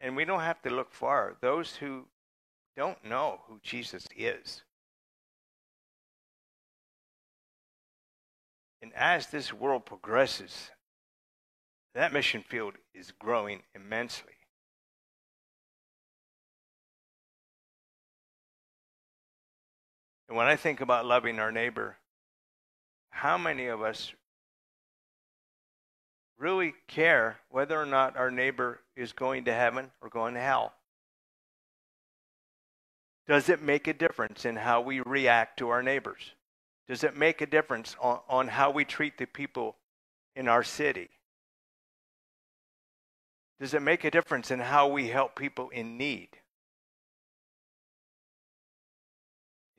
And 0.00 0.16
we 0.16 0.24
don't 0.24 0.40
have 0.40 0.62
to 0.62 0.70
look 0.70 0.92
far. 0.92 1.36
Those 1.40 1.76
who 1.76 2.06
don't 2.76 3.04
know 3.04 3.40
who 3.48 3.58
Jesus 3.62 4.06
is. 4.16 4.62
And 8.82 8.92
as 8.94 9.26
this 9.26 9.52
world 9.52 9.84
progresses, 9.84 10.70
that 11.94 12.12
mission 12.12 12.42
field 12.42 12.74
is 12.94 13.12
growing 13.12 13.62
immensely. 13.74 14.32
And 20.30 20.36
when 20.36 20.46
I 20.46 20.54
think 20.54 20.80
about 20.80 21.06
loving 21.06 21.40
our 21.40 21.50
neighbor, 21.50 21.96
how 23.10 23.36
many 23.36 23.66
of 23.66 23.82
us 23.82 24.12
really 26.38 26.72
care 26.86 27.40
whether 27.50 27.76
or 27.76 27.84
not 27.84 28.16
our 28.16 28.30
neighbor 28.30 28.78
is 28.94 29.12
going 29.12 29.46
to 29.46 29.52
heaven 29.52 29.90
or 30.00 30.08
going 30.08 30.34
to 30.34 30.40
hell? 30.40 30.72
Does 33.26 33.48
it 33.48 33.60
make 33.60 33.88
a 33.88 33.92
difference 33.92 34.44
in 34.44 34.54
how 34.54 34.80
we 34.80 35.00
react 35.00 35.58
to 35.58 35.70
our 35.70 35.82
neighbors? 35.82 36.22
Does 36.86 37.02
it 37.02 37.16
make 37.16 37.40
a 37.40 37.46
difference 37.46 37.96
on, 38.00 38.20
on 38.28 38.46
how 38.46 38.70
we 38.70 38.84
treat 38.84 39.18
the 39.18 39.26
people 39.26 39.74
in 40.36 40.46
our 40.46 40.62
city? 40.62 41.08
Does 43.58 43.74
it 43.74 43.82
make 43.82 44.04
a 44.04 44.12
difference 44.12 44.52
in 44.52 44.60
how 44.60 44.86
we 44.86 45.08
help 45.08 45.34
people 45.34 45.70
in 45.70 45.98
need? 45.98 46.39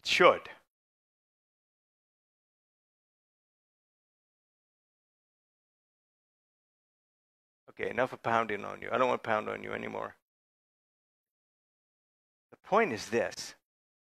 It 0.03 0.07
should. 0.07 0.49
Okay, 7.69 7.89
enough 7.89 8.13
of 8.13 8.21
pounding 8.21 8.65
on 8.65 8.81
you. 8.81 8.89
I 8.91 8.97
don't 8.97 9.07
want 9.07 9.23
to 9.23 9.27
pound 9.27 9.49
on 9.49 9.63
you 9.63 9.73
anymore. 9.73 10.15
The 12.51 12.57
point 12.67 12.93
is 12.93 13.07
this 13.09 13.55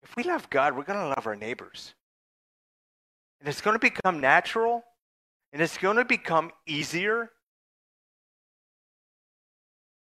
if 0.03 0.15
we 0.15 0.23
love 0.23 0.49
God, 0.49 0.75
we're 0.75 0.83
going 0.83 0.99
to 0.99 1.07
love 1.07 1.25
our 1.25 1.35
neighbors. 1.35 1.93
And 3.39 3.49
it's 3.49 3.61
going 3.61 3.75
to 3.75 3.79
become 3.79 4.19
natural 4.19 4.83
and 5.53 5.61
it's 5.61 5.77
going 5.77 5.97
to 5.97 6.05
become 6.05 6.51
easier. 6.65 7.31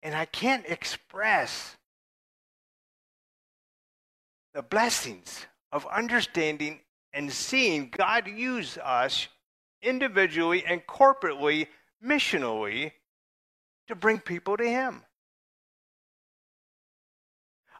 And 0.03 0.15
I 0.15 0.25
can't 0.25 0.65
express 0.67 1.75
the 4.53 4.61
blessings 4.61 5.45
of 5.75 5.85
understanding 5.87 6.79
and 7.11 7.29
seeing 7.29 7.91
God 7.95 8.29
use 8.29 8.77
us 8.77 9.27
individually 9.81 10.63
and 10.65 10.81
corporately, 10.87 11.67
missionally, 12.01 12.93
to 13.89 13.93
bring 13.95 14.19
people 14.19 14.55
to 14.55 14.63
Him. 14.63 15.01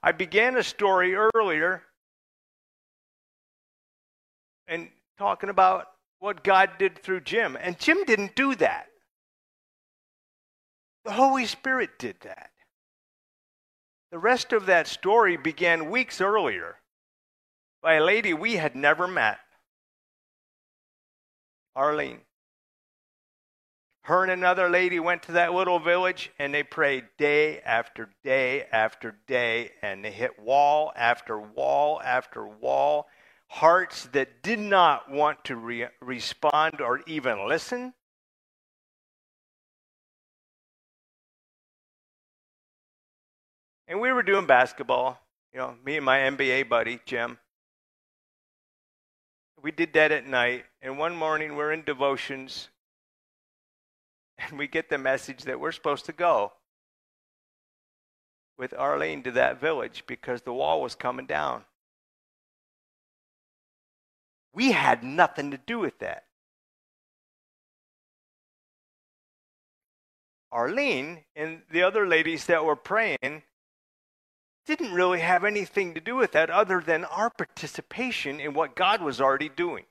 I 0.04 0.12
began 0.12 0.58
a 0.58 0.64
story 0.64 1.16
earlier 1.16 1.84
and 4.68 4.90
talking 5.18 5.50
about 5.50 5.88
what 6.20 6.44
God 6.44 6.72
did 6.78 7.02
through 7.02 7.22
Jim. 7.22 7.58
And 7.60 7.80
Jim 7.80 8.04
didn't 8.04 8.36
do 8.36 8.56
that. 8.56 8.88
The 11.06 11.14
Holy 11.14 11.46
Spirit 11.46 11.92
did 11.98 12.18
that. 12.24 12.50
The 14.12 14.20
rest 14.20 14.52
of 14.52 14.66
that 14.66 14.88
story 14.88 15.38
began 15.38 15.90
weeks 15.90 16.20
earlier 16.20 16.76
by 17.86 17.94
a 17.94 18.04
lady 18.04 18.34
we 18.34 18.56
had 18.56 18.76
never 18.76 19.08
met, 19.08 19.38
Arlene. 21.76 22.22
Her 24.06 24.24
and 24.24 24.32
another 24.32 24.70
lady 24.70 25.00
went 25.00 25.22
to 25.24 25.34
that 25.34 25.54
little 25.54 25.78
village 25.78 26.32
and 26.40 26.52
they 26.52 26.64
prayed 26.64 27.06
day 27.20 27.60
after 27.62 28.10
day 28.24 28.66
after 28.72 29.20
day, 29.28 29.70
and 29.84 30.04
they 30.04 30.10
hit 30.10 30.40
wall 30.40 30.94
after 30.96 31.40
wall 31.40 32.02
after 32.04 32.48
wall 32.48 33.06
hearts 33.50 34.06
that 34.14 34.42
did 34.42 34.58
not 34.58 35.12
want 35.12 35.46
to 35.46 35.56
re- 35.56 35.88
respond 36.02 36.82
or 36.82 37.02
even 37.06 37.48
listen. 37.48 37.94
And 43.88 44.02
we 44.02 44.12
were 44.12 44.24
doing 44.24 44.48
basketball, 44.48 45.20
you 45.54 45.60
know, 45.60 45.76
me 45.86 45.98
and 45.98 46.06
my 46.06 46.18
NBA 46.18 46.68
buddy, 46.68 47.00
Jim. 47.06 47.38
We 49.66 49.72
did 49.72 49.94
that 49.94 50.12
at 50.12 50.28
night, 50.28 50.66
and 50.84 51.00
one 51.00 51.16
morning 51.16 51.56
we're 51.56 51.72
in 51.72 51.82
devotions, 51.82 52.70
and 54.38 54.60
we 54.60 54.68
get 54.68 54.90
the 54.90 55.00
message 55.00 55.46
that 55.46 55.60
we're 55.60 55.72
supposed 55.72 56.06
to 56.06 56.14
go 56.14 56.54
with 58.60 58.76
Arlene 58.76 59.24
to 59.24 59.32
that 59.32 59.60
village 59.60 60.04
because 60.06 60.44
the 60.44 60.54
wall 60.54 60.84
was 60.84 60.94
coming 60.94 61.26
down. 61.26 61.66
We 64.54 64.72
had 64.72 65.04
nothing 65.04 65.50
to 65.50 65.58
do 65.58 65.80
with 65.80 65.98
that. 65.98 66.26
Arlene 70.52 71.24
and 71.36 71.64
the 71.72 71.82
other 71.82 72.06
ladies 72.06 72.46
that 72.46 72.64
were 72.64 72.76
praying 72.76 73.42
didn't 74.66 74.94
really 74.94 75.20
have 75.20 75.44
anything 75.44 75.94
to 75.94 76.00
do 76.00 76.16
with 76.16 76.32
that 76.32 76.50
other 76.50 76.82
than 76.82 77.06
our 77.06 77.30
participation 77.30 78.40
in 78.40 78.54
what 78.54 78.76
God 78.76 79.02
was 79.02 79.22
already 79.22 79.50
doing 79.50 79.86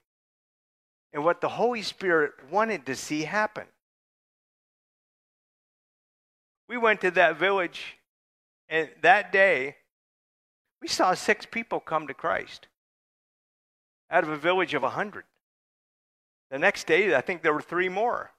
and 1.12 1.24
what 1.24 1.40
the 1.40 1.48
Holy 1.48 1.82
Spirit 1.82 2.32
wanted 2.50 2.84
to 2.86 2.96
see 2.96 3.22
happen. 3.22 3.66
We 6.68 6.76
went 6.76 7.00
to 7.02 7.10
that 7.12 7.38
village, 7.38 7.98
and 8.68 8.88
that 9.02 9.30
day, 9.30 9.76
we 10.82 10.88
saw 10.88 11.14
six 11.14 11.46
people 11.46 11.78
come 11.78 12.08
to 12.08 12.14
Christ 12.14 12.66
out 14.10 14.24
of 14.24 14.30
a 14.30 14.36
village 14.36 14.74
of 14.74 14.82
a 14.82 14.86
100. 14.86 15.24
The 16.50 16.58
next 16.58 16.86
day, 16.86 17.14
I 17.14 17.20
think 17.20 17.42
there 17.42 17.54
were 17.54 17.62
three 17.62 17.88
more. 17.88 18.32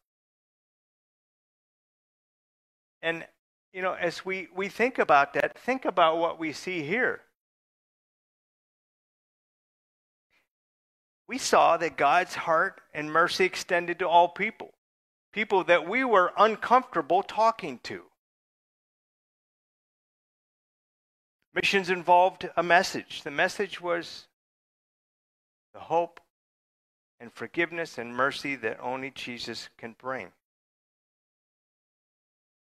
And, 3.02 3.26
you 3.76 3.82
know, 3.82 3.94
as 3.94 4.24
we, 4.24 4.48
we 4.56 4.70
think 4.70 5.00
about 5.00 5.34
that, 5.34 5.58
think 5.60 5.84
about 5.84 6.18
what 6.18 6.40
we 6.40 6.54
see 6.54 6.82
here. 6.82 7.20
We 11.28 11.38
saw 11.38 11.76
that 11.76 11.98
God's 11.98 12.36
heart 12.36 12.80
and 12.94 13.12
mercy 13.12 13.44
extended 13.44 14.00
to 14.00 14.08
all 14.08 14.30
people, 14.30 14.72
people 15.34 15.66
that 15.66 15.90
we 15.90 16.06
were 16.06 16.32
uncomfortable 16.38 17.22
talking 17.22 17.82
to. 17.84 18.04
Missions 21.54 21.90
involved 21.90 22.50
a 22.56 22.64
message. 22.64 23.24
The 23.24 23.32
message 23.32 23.82
was 23.82 24.28
the 25.74 25.82
hope 25.82 26.22
and 27.20 27.34
forgiveness 27.34 27.98
and 27.98 28.16
mercy 28.16 28.56
that 28.56 28.80
only 28.80 29.12
Jesus 29.12 29.68
can 29.78 29.98
bring. 30.00 30.32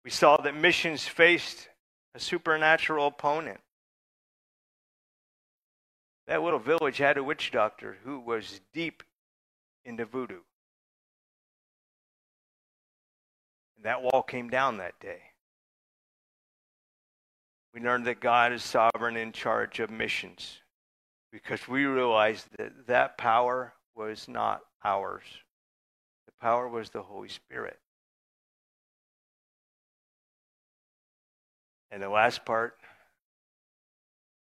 We 0.08 0.12
saw 0.12 0.38
that 0.38 0.56
missions 0.56 1.06
faced 1.06 1.68
a 2.16 2.20
supernatural 2.22 3.08
opponent. 3.08 3.60
That 6.28 6.42
little 6.42 6.60
village 6.60 6.98
had 7.00 7.18
a 7.18 7.24
witch 7.26 7.52
doctor 7.52 7.98
who 8.06 8.22
was 8.22 8.62
deep 8.74 9.04
into 9.84 10.06
voodoo. 10.06 10.40
And 13.76 13.84
that 13.84 14.02
wall 14.02 14.24
came 14.24 14.50
down 14.50 14.78
that 14.78 14.98
day. 15.02 15.20
We 17.74 17.82
learned 17.82 18.08
that 18.08 18.22
God 18.22 18.54
is 18.54 18.64
sovereign 18.64 19.18
in 19.18 19.34
charge 19.34 19.82
of 19.82 19.90
missions 19.90 20.62
because 21.34 21.68
we 21.68 21.84
realized 21.84 22.48
that 22.58 22.88
that 22.88 23.18
power 23.18 23.74
was 23.94 24.30
not 24.30 24.62
ours. 24.86 25.26
The 26.28 26.34
power 26.40 26.70
was 26.70 26.92
the 26.92 27.04
Holy 27.04 27.28
Spirit. 27.28 27.78
And 31.92 32.02
the 32.02 32.10
last 32.10 32.46
part 32.46 32.76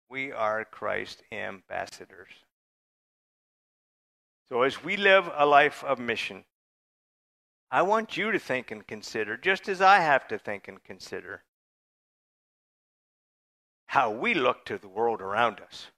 we 0.08 0.32
are 0.32 0.64
Christ 0.64 1.22
ambassadors. 1.32 2.30
So 4.48 4.62
as 4.62 4.84
we 4.84 4.96
live 4.96 5.28
a 5.36 5.44
life 5.44 5.82
of 5.82 5.98
mission, 5.98 6.44
I 7.70 7.82
want 7.82 8.16
you 8.16 8.30
to 8.30 8.38
think 8.38 8.70
and 8.70 8.86
consider, 8.86 9.36
just 9.36 9.68
as 9.68 9.80
I 9.80 9.98
have 9.98 10.28
to 10.28 10.38
think 10.38 10.68
and 10.68 10.82
consider, 10.84 11.42
how 13.86 14.10
we 14.10 14.34
look 14.34 14.64
to 14.66 14.78
the 14.78 14.88
world 14.88 15.20
around 15.20 15.60
us. 15.60 15.88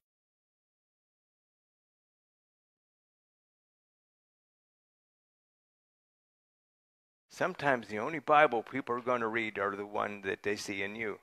Sometimes 7.30 7.86
the 7.86 7.98
only 7.98 8.18
Bible 8.18 8.62
people 8.62 8.96
are 8.96 9.00
going 9.00 9.20
to 9.20 9.28
read 9.28 9.58
are 9.58 9.76
the 9.76 9.86
one 9.86 10.22
that 10.22 10.42
they 10.42 10.56
see 10.56 10.82
in 10.82 10.96
you. 10.96 11.20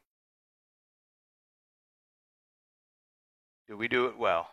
Do 3.67 3.77
we 3.77 3.87
do 3.87 4.05
it 4.07 4.17
well? 4.17 4.49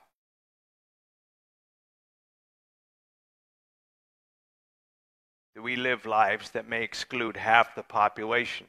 Do 5.54 5.62
we 5.62 5.76
live 5.76 6.06
lives 6.06 6.50
that 6.50 6.68
may 6.68 6.82
exclude 6.82 7.36
half 7.36 7.74
the 7.74 7.82
population 7.82 8.66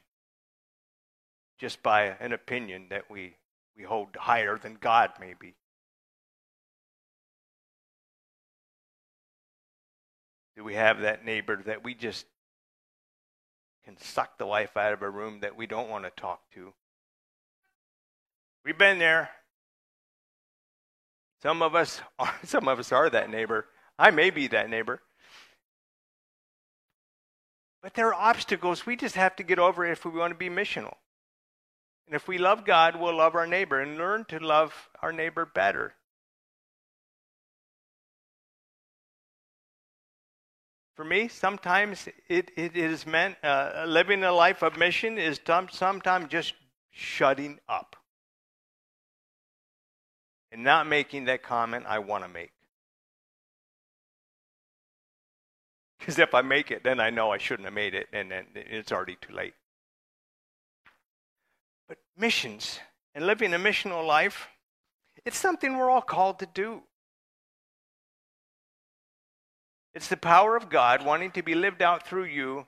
just 1.58 1.82
by 1.82 2.16
an 2.20 2.32
opinion 2.32 2.86
that 2.90 3.10
we, 3.10 3.36
we 3.76 3.84
hold 3.84 4.08
higher 4.16 4.58
than 4.58 4.76
God, 4.80 5.12
maybe? 5.18 5.54
Do 10.56 10.62
we 10.62 10.74
have 10.74 11.00
that 11.00 11.24
neighbor 11.24 11.60
that 11.64 11.82
we 11.82 11.94
just 11.94 12.26
can 13.84 13.98
suck 13.98 14.38
the 14.38 14.46
life 14.46 14.76
out 14.76 14.92
of 14.92 15.02
a 15.02 15.10
room 15.10 15.40
that 15.40 15.56
we 15.56 15.66
don't 15.66 15.90
want 15.90 16.04
to 16.04 16.10
talk 16.10 16.40
to. 16.54 16.72
We've 18.64 18.78
been 18.78 18.98
there. 18.98 19.30
Some 21.44 21.60
of 21.60 21.74
us 21.74 22.00
are, 22.18 22.34
some 22.44 22.68
of 22.68 22.78
us 22.78 22.90
are 22.90 23.10
that 23.10 23.30
neighbor. 23.30 23.66
I 23.98 24.10
may 24.10 24.30
be 24.30 24.48
that 24.48 24.70
neighbor. 24.70 25.00
But 27.82 27.94
there 27.94 28.08
are 28.08 28.30
obstacles 28.30 28.86
we 28.86 28.96
just 28.96 29.14
have 29.14 29.36
to 29.36 29.42
get 29.42 29.58
over 29.58 29.84
if 29.84 30.04
we 30.04 30.10
want 30.12 30.30
to 30.30 30.38
be 30.38 30.48
missional. 30.48 30.94
And 32.06 32.16
if 32.16 32.26
we 32.26 32.38
love 32.38 32.64
God, 32.64 32.96
we'll 32.98 33.16
love 33.16 33.34
our 33.34 33.46
neighbor 33.46 33.80
and 33.80 33.98
learn 33.98 34.24
to 34.26 34.38
love 34.38 34.88
our 35.02 35.12
neighbor 35.12 35.44
better. 35.44 35.94
For 40.96 41.04
me, 41.04 41.28
sometimes 41.28 42.08
it, 42.28 42.52
it 42.56 42.76
is 42.76 43.06
meant, 43.06 43.36
uh, 43.42 43.84
living 43.86 44.22
a 44.24 44.32
life 44.32 44.62
of 44.62 44.78
mission 44.78 45.18
is 45.18 45.40
sometimes 45.72 46.28
just 46.28 46.54
shutting 46.90 47.58
up 47.68 47.96
and 50.54 50.62
not 50.62 50.86
making 50.86 51.24
that 51.24 51.42
comment 51.42 51.84
I 51.88 51.98
want 51.98 52.22
to 52.22 52.30
make. 52.30 52.52
Because 55.98 56.16
if 56.16 56.32
I 56.32 56.42
make 56.42 56.70
it, 56.70 56.84
then 56.84 57.00
I 57.00 57.10
know 57.10 57.32
I 57.32 57.38
shouldn't 57.38 57.64
have 57.64 57.74
made 57.74 57.92
it, 57.92 58.06
and 58.12 58.30
then 58.30 58.44
it's 58.54 58.92
already 58.92 59.16
too 59.20 59.34
late. 59.34 59.54
But 61.88 61.98
missions 62.16 62.78
and 63.16 63.26
living 63.26 63.52
a 63.52 63.58
missional 63.58 64.06
life, 64.06 64.46
it's 65.24 65.36
something 65.36 65.76
we're 65.76 65.90
all 65.90 66.00
called 66.00 66.38
to 66.38 66.46
do. 66.46 66.82
It's 69.92 70.08
the 70.08 70.16
power 70.16 70.56
of 70.56 70.70
God 70.70 71.04
wanting 71.04 71.32
to 71.32 71.42
be 71.42 71.56
lived 71.56 71.82
out 71.82 72.06
through 72.06 72.26
you 72.26 72.66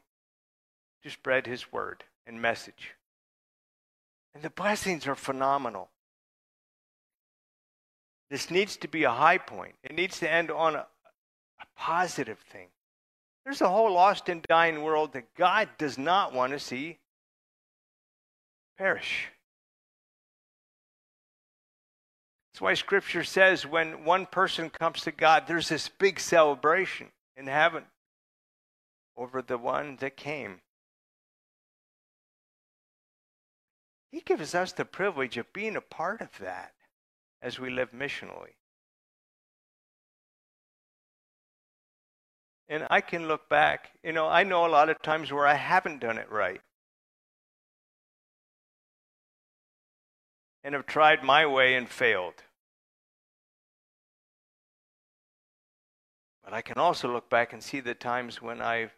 to 1.04 1.10
spread 1.10 1.46
His 1.46 1.70
word 1.70 2.02
and 2.26 2.42
message. 2.42 2.94
And 4.34 4.42
the 4.42 4.50
blessings 4.50 5.06
are 5.06 5.14
phenomenal. 5.14 5.90
This 8.30 8.50
needs 8.50 8.76
to 8.78 8.88
be 8.88 9.04
a 9.04 9.10
high 9.10 9.38
point, 9.38 9.74
it 9.82 9.94
needs 9.94 10.18
to 10.20 10.30
end 10.30 10.50
on 10.50 10.74
a, 10.74 10.86
a 11.60 11.66
positive 11.76 12.38
thing. 12.38 12.68
There's 13.44 13.60
a 13.60 13.68
whole 13.68 13.92
lost 13.92 14.28
and 14.28 14.42
dying 14.42 14.82
world 14.82 15.12
that 15.12 15.32
God 15.36 15.68
does 15.78 15.96
not 15.96 16.32
want 16.34 16.52
to 16.52 16.58
see 16.58 16.98
perish. 18.76 19.28
That's 22.52 22.60
why 22.60 22.74
Scripture 22.74 23.22
says 23.22 23.66
when 23.66 24.04
one 24.04 24.26
person 24.26 24.70
comes 24.70 25.02
to 25.02 25.12
God, 25.12 25.44
there's 25.46 25.68
this 25.68 25.88
big 25.88 26.18
celebration 26.18 27.08
in 27.36 27.46
heaven 27.46 27.84
over 29.16 29.42
the 29.42 29.58
one 29.58 29.96
that 30.00 30.16
came. 30.16 30.60
He 34.10 34.22
gives 34.22 34.54
us 34.54 34.72
the 34.72 34.84
privilege 34.84 35.36
of 35.36 35.52
being 35.52 35.76
a 35.76 35.80
part 35.80 36.20
of 36.20 36.30
that 36.40 36.72
as 37.46 37.60
we 37.60 37.70
live 37.70 37.92
missionally. 37.92 38.54
And 42.68 42.88
I 42.90 43.00
can 43.00 43.28
look 43.28 43.48
back, 43.48 43.92
you 44.02 44.12
know, 44.12 44.26
I 44.26 44.42
know 44.42 44.66
a 44.66 44.68
lot 44.68 44.90
of 44.90 45.00
times 45.00 45.32
where 45.32 45.46
I 45.46 45.54
haven't 45.54 46.00
done 46.00 46.18
it 46.18 46.28
right. 46.28 46.60
And 50.64 50.74
have 50.74 50.86
tried 50.86 51.22
my 51.22 51.46
way 51.46 51.76
and 51.76 51.88
failed. 51.88 52.34
But 56.42 56.52
I 56.52 56.62
can 56.62 56.78
also 56.78 57.12
look 57.12 57.30
back 57.30 57.52
and 57.52 57.62
see 57.62 57.78
the 57.78 57.94
times 57.94 58.42
when 58.42 58.60
I 58.60 58.90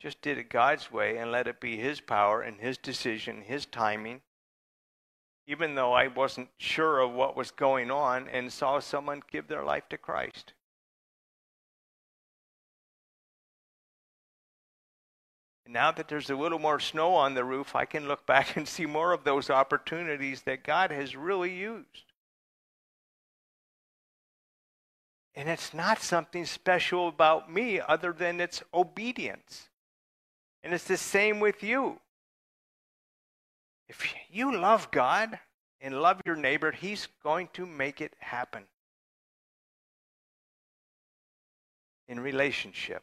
just 0.00 0.20
did 0.22 0.38
it 0.38 0.50
God's 0.50 0.90
way 0.90 1.18
and 1.18 1.30
let 1.30 1.46
it 1.46 1.60
be 1.60 1.76
His 1.76 2.00
power 2.00 2.42
and 2.42 2.58
His 2.58 2.76
decision, 2.76 3.42
His 3.42 3.64
timing, 3.64 4.22
even 5.50 5.74
though 5.74 5.92
I 5.92 6.06
wasn't 6.06 6.48
sure 6.58 7.00
of 7.00 7.10
what 7.10 7.36
was 7.36 7.50
going 7.50 7.90
on 7.90 8.28
and 8.28 8.52
saw 8.52 8.78
someone 8.78 9.20
give 9.32 9.48
their 9.48 9.64
life 9.64 9.88
to 9.88 9.98
Christ. 9.98 10.52
Now 15.66 15.90
that 15.90 16.06
there's 16.06 16.30
a 16.30 16.36
little 16.36 16.60
more 16.60 16.78
snow 16.78 17.14
on 17.14 17.34
the 17.34 17.44
roof, 17.44 17.74
I 17.74 17.84
can 17.84 18.06
look 18.06 18.26
back 18.26 18.56
and 18.56 18.68
see 18.68 18.86
more 18.86 19.12
of 19.12 19.24
those 19.24 19.50
opportunities 19.50 20.42
that 20.42 20.62
God 20.62 20.92
has 20.92 21.16
really 21.16 21.52
used. 21.52 22.04
And 25.34 25.48
it's 25.48 25.74
not 25.74 26.00
something 26.00 26.44
special 26.44 27.08
about 27.08 27.52
me 27.52 27.80
other 27.80 28.12
than 28.12 28.40
its 28.40 28.62
obedience. 28.72 29.68
And 30.62 30.72
it's 30.72 30.84
the 30.84 30.96
same 30.96 31.40
with 31.40 31.64
you. 31.64 31.98
If 33.90 34.14
you 34.30 34.56
love 34.56 34.92
God 34.92 35.40
and 35.80 36.00
love 36.00 36.20
your 36.24 36.36
neighbor, 36.36 36.70
He's 36.70 37.08
going 37.24 37.48
to 37.54 37.66
make 37.66 38.00
it 38.00 38.14
happen. 38.20 38.62
In 42.08 42.20
relationship, 42.20 43.02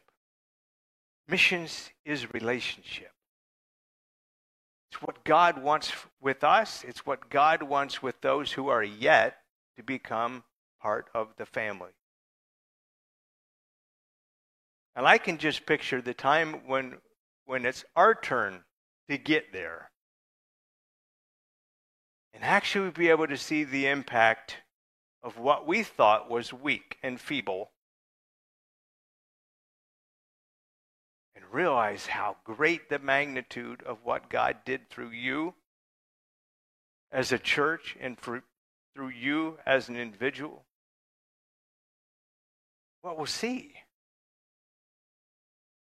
missions 1.28 1.90
is 2.06 2.32
relationship. 2.32 3.12
It's 4.90 5.02
what 5.02 5.24
God 5.24 5.62
wants 5.62 5.92
with 6.22 6.42
us, 6.42 6.84
it's 6.88 7.04
what 7.04 7.28
God 7.28 7.62
wants 7.62 8.02
with 8.02 8.18
those 8.22 8.52
who 8.52 8.68
are 8.68 8.82
yet 8.82 9.36
to 9.76 9.82
become 9.82 10.42
part 10.80 11.10
of 11.14 11.28
the 11.36 11.44
family. 11.44 11.92
And 14.96 15.06
I 15.06 15.18
can 15.18 15.36
just 15.36 15.66
picture 15.66 16.00
the 16.00 16.14
time 16.14 16.66
when, 16.66 16.96
when 17.44 17.66
it's 17.66 17.84
our 17.94 18.14
turn 18.14 18.64
to 19.10 19.18
get 19.18 19.52
there. 19.52 19.90
And 22.38 22.44
actually 22.44 22.90
be 22.90 23.08
able 23.08 23.26
to 23.26 23.36
see 23.36 23.64
the 23.64 23.88
impact 23.88 24.58
of 25.24 25.38
what 25.38 25.66
we 25.66 25.82
thought 25.82 26.30
was 26.30 26.52
weak 26.52 26.96
and 27.02 27.20
feeble. 27.20 27.72
And 31.34 31.44
realize 31.50 32.06
how 32.06 32.36
great 32.44 32.90
the 32.90 33.00
magnitude 33.00 33.82
of 33.82 34.04
what 34.04 34.30
God 34.30 34.58
did 34.64 34.88
through 34.88 35.10
you 35.10 35.54
as 37.10 37.32
a 37.32 37.40
church 37.40 37.96
and 38.00 38.16
through 38.16 38.42
you 38.96 39.58
as 39.66 39.88
an 39.88 39.96
individual. 39.96 40.64
What 43.02 43.16
we'll 43.16 43.26
see 43.26 43.74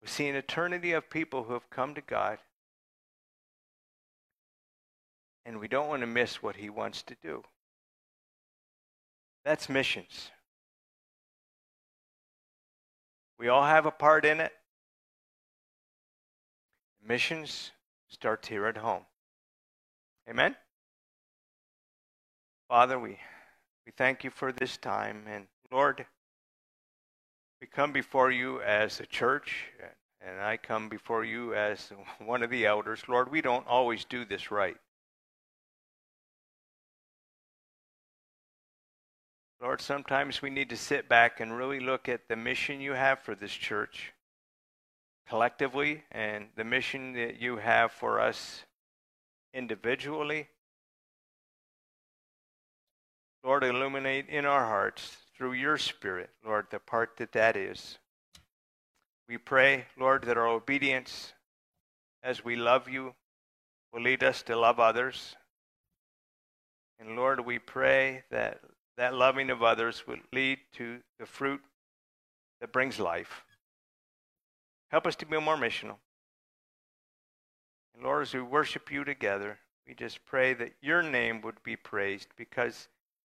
we 0.02 0.08
see 0.08 0.28
an 0.28 0.36
eternity 0.36 0.94
of 0.94 1.10
people 1.10 1.44
who 1.44 1.54
have 1.54 1.70
come 1.70 1.94
to 1.94 2.02
God, 2.02 2.39
and 5.46 5.60
we 5.60 5.68
don't 5.68 5.88
want 5.88 6.02
to 6.02 6.08
miss 6.08 6.42
what 6.42 6.56
He 6.56 6.70
wants 6.70 7.02
to 7.04 7.16
do. 7.22 7.44
That's 9.44 9.70
missions. 9.70 10.30
We 13.39 13.48
all 13.48 13.64
have 13.64 13.86
a 13.86 13.92
part 13.92 14.24
in 14.24 14.39
it. 14.39 14.52
Missions 17.04 17.72
starts 18.08 18.48
here 18.48 18.68
at 18.68 18.78
home. 18.78 19.04
Amen? 20.30 20.56
Father, 22.70 23.00
we, 23.00 23.18
we 23.86 23.92
thank 23.98 24.24
you 24.24 24.30
for 24.30 24.52
this 24.52 24.78
time. 24.78 25.24
And 25.28 25.48
Lord, 25.72 26.06
we 27.60 27.68
come 27.68 27.92
before 27.92 28.32
you 28.32 28.62
as 28.62 29.00
a 29.00 29.06
church, 29.06 29.66
and 30.22 30.39
I 30.39 30.58
come 30.58 30.88
before 30.88 31.26
you 31.26 31.56
as 31.56 31.92
one 32.26 32.44
of 32.44 32.52
the 32.52 32.66
elders. 32.66 33.02
Lord, 33.08 33.32
we 33.32 33.42
don't 33.42 33.68
always 33.68 34.06
do 34.06 34.24
this 34.24 34.52
right. 34.52 34.78
Lord, 39.62 39.80
sometimes 39.80 40.41
we 40.41 40.49
need 40.49 40.70
to 40.70 40.76
sit 40.76 41.07
back 41.07 41.39
and 41.39 41.55
really 41.55 41.80
look 41.80 42.09
at 42.09 42.28
the 42.28 42.36
mission 42.36 42.82
you 42.82 42.93
have 42.93 43.20
for 43.20 43.36
this 43.36 43.51
church 43.51 44.12
collectively 45.30 46.03
and 46.12 46.47
the 46.55 46.64
mission 46.64 47.14
that 47.14 47.39
you 47.39 47.57
have 47.57 47.91
for 47.91 48.20
us 48.20 48.66
individually. 49.53 50.47
Lord, 53.43 53.64
illuminate 53.64 54.30
in 54.30 54.45
our 54.45 54.66
hearts 54.66 55.18
through 55.38 55.53
your 55.53 55.78
Spirit, 55.78 56.32
Lord, 56.43 56.66
the 56.72 56.80
part 56.80 57.18
that 57.18 57.34
that 57.34 57.55
is. 57.55 57.99
We 59.30 59.38
pray, 59.38 59.86
Lord, 59.95 60.24
that 60.24 60.39
our 60.39 60.47
obedience 60.47 61.34
as 62.24 62.43
we 62.43 62.55
love 62.55 62.89
you 62.89 63.14
will 63.93 64.01
lead 64.01 64.24
us 64.24 64.41
to 64.43 64.55
love 64.55 64.80
others. 64.80 65.36
And 66.99 67.16
Lord, 67.16 67.45
we 67.45 67.59
pray 67.59 68.24
that 68.32 68.59
that 68.98 69.14
loving 69.14 69.50
of 69.50 69.64
others 69.64 70.06
will 70.08 70.20
lead 70.34 70.60
to 70.74 71.00
the 71.20 71.26
fruit 71.26 71.62
that 72.60 72.72
brings 72.72 73.00
life. 73.00 73.44
Help 74.89 75.08
us 75.08 75.16
to 75.18 75.26
be 75.26 75.39
more 75.39 75.58
missional. 75.58 75.96
And 77.96 78.04
Lord, 78.04 78.24
as 78.24 78.34
we 78.34 78.42
worship 78.42 78.92
you 78.92 79.04
together, 79.04 79.60
we 79.88 79.94
just 79.94 80.26
pray 80.26 80.54
that 80.54 80.74
your 80.82 81.02
name 81.02 81.42
would 81.42 81.64
be 81.64 81.76
praised 81.76 82.28
because 82.38 82.88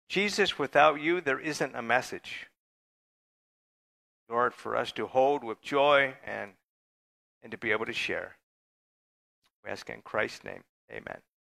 Jesus, 0.08 0.60
without 0.60 1.01
you, 1.01 1.22
there 1.22 1.39
isn't 1.39 1.76
a 1.76 1.82
message. 1.82 2.47
Lord, 4.30 4.53
for 4.53 4.76
us 4.76 4.91
to 4.93 5.08
hold 5.08 5.43
with 5.43 5.62
joy 5.62 6.14
and, 6.26 6.51
and 7.43 7.51
to 7.51 7.58
be 7.58 7.72
able 7.72 7.86
to 7.86 7.93
share. 7.93 8.38
We 9.64 9.72
ask 9.72 9.89
in 9.89 10.01
Christ's 10.01 10.43
name. 10.43 10.64
Amen. 10.91 11.35